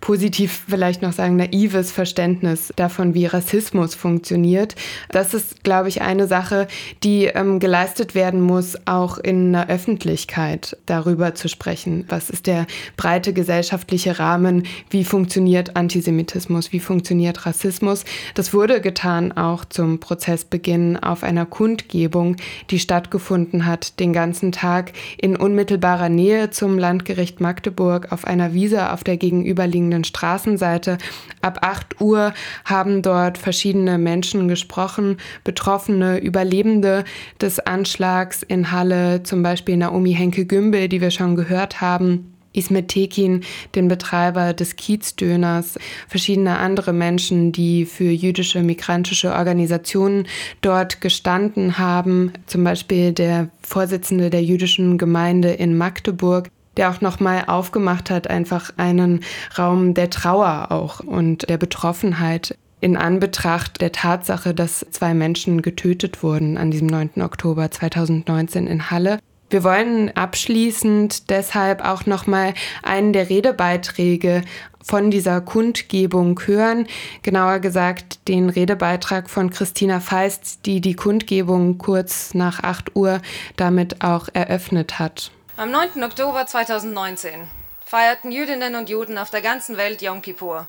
positiv 0.00 0.64
vielleicht 0.68 1.02
noch 1.02 1.12
sagen, 1.12 1.36
naives 1.36 1.92
Verständnis 1.92 2.72
davon, 2.76 3.14
wie 3.14 3.26
Rassismus 3.26 3.94
funktioniert. 3.94 4.74
Das 5.10 5.34
ist, 5.34 5.64
glaube 5.64 5.88
ich, 5.88 6.02
eine 6.02 6.26
Sache, 6.26 6.68
die 7.02 7.24
ähm, 7.26 7.60
geleistet 7.60 8.14
werden 8.14 8.40
muss, 8.40 8.76
auch 8.86 9.18
in 9.18 9.52
der 9.52 9.68
Öffentlichkeit 9.68 10.76
darüber 10.86 11.34
zu 11.34 11.48
sprechen. 11.48 12.04
Was 12.08 12.30
ist 12.30 12.46
der 12.46 12.66
breite 12.96 13.32
gesellschaftliche 13.32 14.18
Rahmen? 14.18 14.64
Wie 14.90 15.04
funktioniert 15.04 15.76
Antisemitismus? 15.76 16.72
Wie 16.72 16.80
funktioniert 16.80 17.46
Rassismus? 17.46 18.04
Das 18.34 18.52
wurde 18.54 18.80
getan 18.80 19.32
auch 19.32 19.64
zum 19.64 20.00
Prozessbeginn 20.00 20.96
auf 20.96 21.22
einer 21.22 21.46
Kundgebung, 21.46 22.36
die 22.70 22.78
stattgefunden 22.78 23.66
hat, 23.66 24.00
den 24.00 24.12
ganzen 24.12 24.52
Tag 24.52 24.92
in 25.18 25.36
unmittelbarer 25.36 26.08
Nähe 26.08 26.50
zum 26.50 26.78
Landgericht 26.78 27.40
Magdeburg 27.40 28.12
auf 28.12 28.24
einer 28.24 28.54
Wiese 28.54 28.92
auf 28.92 29.04
der 29.04 29.16
gegenüber 29.16 29.59
gegenüberliegenden 29.60 30.04
Straßenseite. 30.04 30.98
Ab 31.42 31.58
8 31.62 32.00
Uhr 32.00 32.32
haben 32.64 33.02
dort 33.02 33.38
verschiedene 33.38 33.98
Menschen 33.98 34.48
gesprochen, 34.48 35.18
Betroffene, 35.44 36.18
Überlebende 36.18 37.04
des 37.40 37.60
Anschlags 37.60 38.42
in 38.42 38.72
Halle, 38.72 39.22
zum 39.22 39.42
Beispiel 39.42 39.76
Naomi 39.76 40.14
Henke-Gümbel, 40.14 40.88
die 40.88 41.00
wir 41.00 41.10
schon 41.10 41.36
gehört 41.36 41.80
haben. 41.80 42.26
Ismet 42.52 42.88
Tekin, 42.88 43.44
den 43.76 43.86
Betreiber 43.86 44.54
des 44.54 44.74
Kiezdöners, 44.74 45.78
verschiedene 46.08 46.58
andere 46.58 46.92
Menschen, 46.92 47.52
die 47.52 47.84
für 47.84 48.10
jüdische 48.10 48.60
migrantische 48.62 49.32
Organisationen 49.32 50.26
dort 50.60 51.00
gestanden 51.00 51.78
haben, 51.78 52.32
zum 52.46 52.64
Beispiel 52.64 53.12
der 53.12 53.50
Vorsitzende 53.62 54.30
der 54.30 54.42
jüdischen 54.42 54.98
Gemeinde 54.98 55.50
in 55.50 55.78
Magdeburg, 55.78 56.50
der 56.80 56.90
auch 56.90 57.02
nochmal 57.02 57.44
aufgemacht 57.46 58.08
hat, 58.08 58.28
einfach 58.28 58.72
einen 58.78 59.20
Raum 59.56 59.92
der 59.92 60.08
Trauer 60.08 60.68
auch 60.70 61.00
und 61.00 61.48
der 61.50 61.58
Betroffenheit 61.58 62.56
in 62.80 62.96
Anbetracht 62.96 63.82
der 63.82 63.92
Tatsache, 63.92 64.54
dass 64.54 64.86
zwei 64.90 65.12
Menschen 65.12 65.60
getötet 65.60 66.22
wurden 66.22 66.56
an 66.56 66.70
diesem 66.70 66.86
9. 66.86 67.20
Oktober 67.20 67.70
2019 67.70 68.66
in 68.66 68.90
Halle. 68.90 69.18
Wir 69.50 69.62
wollen 69.62 70.16
abschließend 70.16 71.28
deshalb 71.28 71.84
auch 71.84 72.06
nochmal 72.06 72.54
einen 72.82 73.12
der 73.12 73.28
Redebeiträge 73.28 74.42
von 74.82 75.10
dieser 75.10 75.42
Kundgebung 75.42 76.40
hören. 76.46 76.86
Genauer 77.20 77.58
gesagt 77.58 78.26
den 78.26 78.48
Redebeitrag 78.48 79.28
von 79.28 79.50
Christina 79.50 80.00
Feist, 80.00 80.64
die 80.64 80.80
die 80.80 80.94
Kundgebung 80.94 81.76
kurz 81.76 82.32
nach 82.32 82.62
8 82.62 82.96
Uhr 82.96 83.20
damit 83.56 84.02
auch 84.02 84.28
eröffnet 84.32 84.98
hat. 84.98 85.30
Am 85.60 85.70
9. 85.70 86.02
Oktober 86.02 86.46
2019 86.46 87.46
feierten 87.84 88.32
Jüdinnen 88.32 88.76
und 88.76 88.88
Juden 88.88 89.18
auf 89.18 89.28
der 89.28 89.42
ganzen 89.42 89.76
Welt 89.76 90.00
Yom 90.00 90.22
Kippur. 90.22 90.66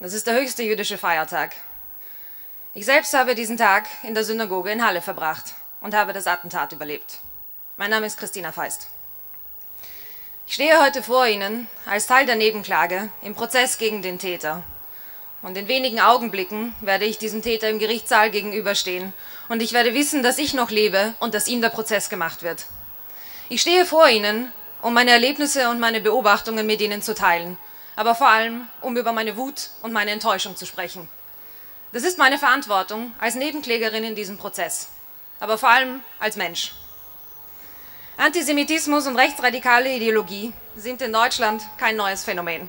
Das 0.00 0.14
ist 0.14 0.26
der 0.26 0.32
höchste 0.32 0.62
jüdische 0.62 0.96
Feiertag. 0.96 1.54
Ich 2.72 2.86
selbst 2.86 3.12
habe 3.12 3.34
diesen 3.34 3.58
Tag 3.58 3.86
in 4.04 4.14
der 4.14 4.24
Synagoge 4.24 4.72
in 4.72 4.82
Halle 4.82 5.02
verbracht 5.02 5.52
und 5.82 5.94
habe 5.94 6.14
das 6.14 6.26
Attentat 6.26 6.72
überlebt. 6.72 7.18
Mein 7.76 7.90
Name 7.90 8.06
ist 8.06 8.18
Christina 8.18 8.50
Feist. 8.50 8.88
Ich 10.46 10.54
stehe 10.54 10.82
heute 10.82 11.02
vor 11.02 11.26
Ihnen 11.26 11.68
als 11.84 12.06
Teil 12.06 12.24
der 12.24 12.36
Nebenklage 12.36 13.10
im 13.20 13.34
Prozess 13.34 13.76
gegen 13.76 14.00
den 14.00 14.18
Täter. 14.18 14.64
Und 15.42 15.58
in 15.58 15.68
wenigen 15.68 16.00
Augenblicken 16.00 16.74
werde 16.80 17.04
ich 17.04 17.18
diesem 17.18 17.42
Täter 17.42 17.68
im 17.68 17.78
Gerichtssaal 17.78 18.30
gegenüberstehen 18.30 19.12
und 19.50 19.60
ich 19.60 19.74
werde 19.74 19.92
wissen, 19.92 20.22
dass 20.22 20.38
ich 20.38 20.54
noch 20.54 20.70
lebe 20.70 21.12
und 21.20 21.34
dass 21.34 21.46
ihm 21.46 21.60
der 21.60 21.68
Prozess 21.68 22.08
gemacht 22.08 22.42
wird. 22.42 22.64
Ich 23.50 23.62
stehe 23.62 23.86
vor 23.86 24.06
Ihnen, 24.10 24.52
um 24.82 24.92
meine 24.92 25.10
Erlebnisse 25.10 25.70
und 25.70 25.80
meine 25.80 26.02
Beobachtungen 26.02 26.66
mit 26.66 26.82
Ihnen 26.82 27.00
zu 27.00 27.14
teilen, 27.14 27.56
aber 27.96 28.14
vor 28.14 28.28
allem, 28.28 28.68
um 28.82 28.94
über 28.98 29.12
meine 29.12 29.38
Wut 29.38 29.70
und 29.80 29.94
meine 29.94 30.10
Enttäuschung 30.10 30.54
zu 30.54 30.66
sprechen. 30.66 31.08
Das 31.92 32.02
ist 32.02 32.18
meine 32.18 32.36
Verantwortung 32.36 33.14
als 33.18 33.36
Nebenklägerin 33.36 34.04
in 34.04 34.14
diesem 34.14 34.36
Prozess, 34.36 34.88
aber 35.40 35.56
vor 35.56 35.70
allem 35.70 36.02
als 36.18 36.36
Mensch. 36.36 36.74
Antisemitismus 38.18 39.06
und 39.06 39.16
rechtsradikale 39.16 39.94
Ideologie 39.94 40.52
sind 40.76 41.00
in 41.00 41.14
Deutschland 41.14 41.62
kein 41.78 41.96
neues 41.96 42.24
Phänomen. 42.24 42.68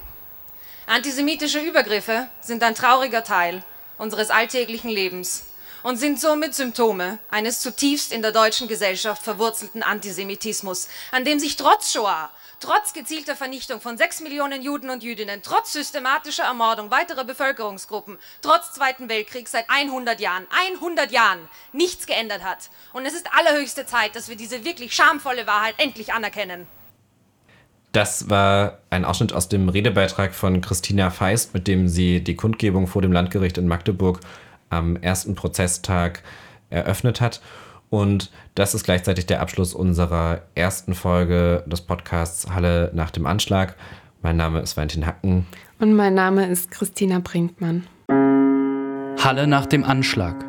Antisemitische 0.88 1.60
Übergriffe 1.60 2.30
sind 2.40 2.64
ein 2.64 2.74
trauriger 2.74 3.26
Teil 3.26 3.66
unseres 3.98 4.30
alltäglichen 4.30 4.90
Lebens 4.90 5.49
und 5.84 5.98
sind 5.98 6.20
somit 6.20 6.56
Symptome 6.56 7.20
eines 7.30 7.62
zutiefst 7.62 8.12
in 8.12 8.22
der 8.22 8.32
deutschen 8.32 8.68
Gesellschaft 8.68 9.24
verwurzelten 9.24 9.84
Antisemitismus, 9.84 10.88
an 11.12 11.26
dem 11.26 11.40
sich 11.40 11.56
trotz 11.56 11.92
Shoah 11.92 12.30
Trotz 12.62 12.92
gezielter 12.92 13.38
Vernichtung 13.38 13.80
von 13.80 13.98
sechs 13.98 14.20
Millionen 14.20 14.62
Juden 14.62 14.90
und 14.90 15.02
Jüdinnen, 15.02 15.40
trotz 15.42 15.72
systematischer 15.72 16.44
Ermordung 16.44 16.92
weiterer 16.92 17.24
Bevölkerungsgruppen, 17.24 18.18
trotz 18.42 18.74
Zweiten 18.74 19.08
Weltkrieg 19.08 19.48
seit 19.48 19.70
100 19.70 20.20
Jahren, 20.20 20.46
100 20.76 21.10
Jahren 21.10 21.40
nichts 21.72 22.06
geändert 22.06 22.44
hat. 22.44 22.70
Und 22.92 23.06
es 23.06 23.14
ist 23.14 23.28
allerhöchste 23.32 23.86
Zeit, 23.86 24.14
dass 24.14 24.28
wir 24.28 24.36
diese 24.36 24.66
wirklich 24.66 24.94
schamvolle 24.94 25.48
Wahrheit 25.48 25.76
endlich 25.78 26.12
anerkennen. 26.12 26.68
Das 27.94 28.30
war 28.30 28.80
ein 28.90 29.06
Ausschnitt 29.06 29.32
aus 29.32 29.48
dem 29.48 29.70
Redebeitrag 29.70 30.36
von 30.36 30.60
Christina 30.60 31.12
Feist, 31.12 31.54
mit 31.54 31.66
dem 31.66 31.88
sie 31.88 32.22
die 32.22 32.36
Kundgebung 32.36 32.88
vor 32.88 33.02
dem 33.02 33.14
Landgericht 33.14 33.58
in 33.58 33.68
Magdeburg 33.68 34.20
am 34.70 34.96
ersten 34.96 35.36
Prozesstag 35.36 36.24
eröffnet 36.70 37.22
hat. 37.22 37.42
Und 37.90 38.32
das 38.56 38.76
ist 38.76 38.84
gleichzeitig 38.84 39.26
der 39.26 39.42
Abschluss 39.42 39.74
unserer 39.74 40.42
ersten 40.56 40.94
Folge 40.94 41.64
des 41.68 41.82
Podcasts 41.82 42.50
Halle 42.52 42.92
nach 42.94 43.12
dem 43.12 43.26
Anschlag. 43.26 43.76
Mein 44.22 44.38
Name 44.38 44.60
ist 44.60 44.78
Valentin 44.78 45.06
Hacken. 45.06 45.48
Und 45.80 45.94
mein 45.94 46.14
Name 46.14 46.46
ist 46.48 46.72
Christina 46.72 47.20
Brinkmann. 47.20 47.88
Halle 49.24 49.48
nach 49.48 49.66
dem 49.66 49.84
Anschlag. 49.84 50.46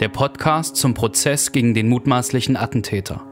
Der 0.00 0.08
Podcast 0.08 0.76
zum 0.76 0.94
Prozess 0.94 1.52
gegen 1.52 1.72
den 1.72 1.88
mutmaßlichen 1.88 2.56
Attentäter. 2.56 3.22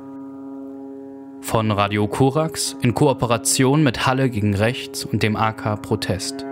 Von 1.40 1.72
Radio 1.72 2.06
Korax 2.06 2.76
in 2.82 2.94
Kooperation 2.94 3.82
mit 3.82 4.06
Halle 4.06 4.30
gegen 4.30 4.54
Rechts 4.54 5.04
und 5.04 5.24
dem 5.24 5.34
AK 5.34 5.82
Protest. 5.82 6.46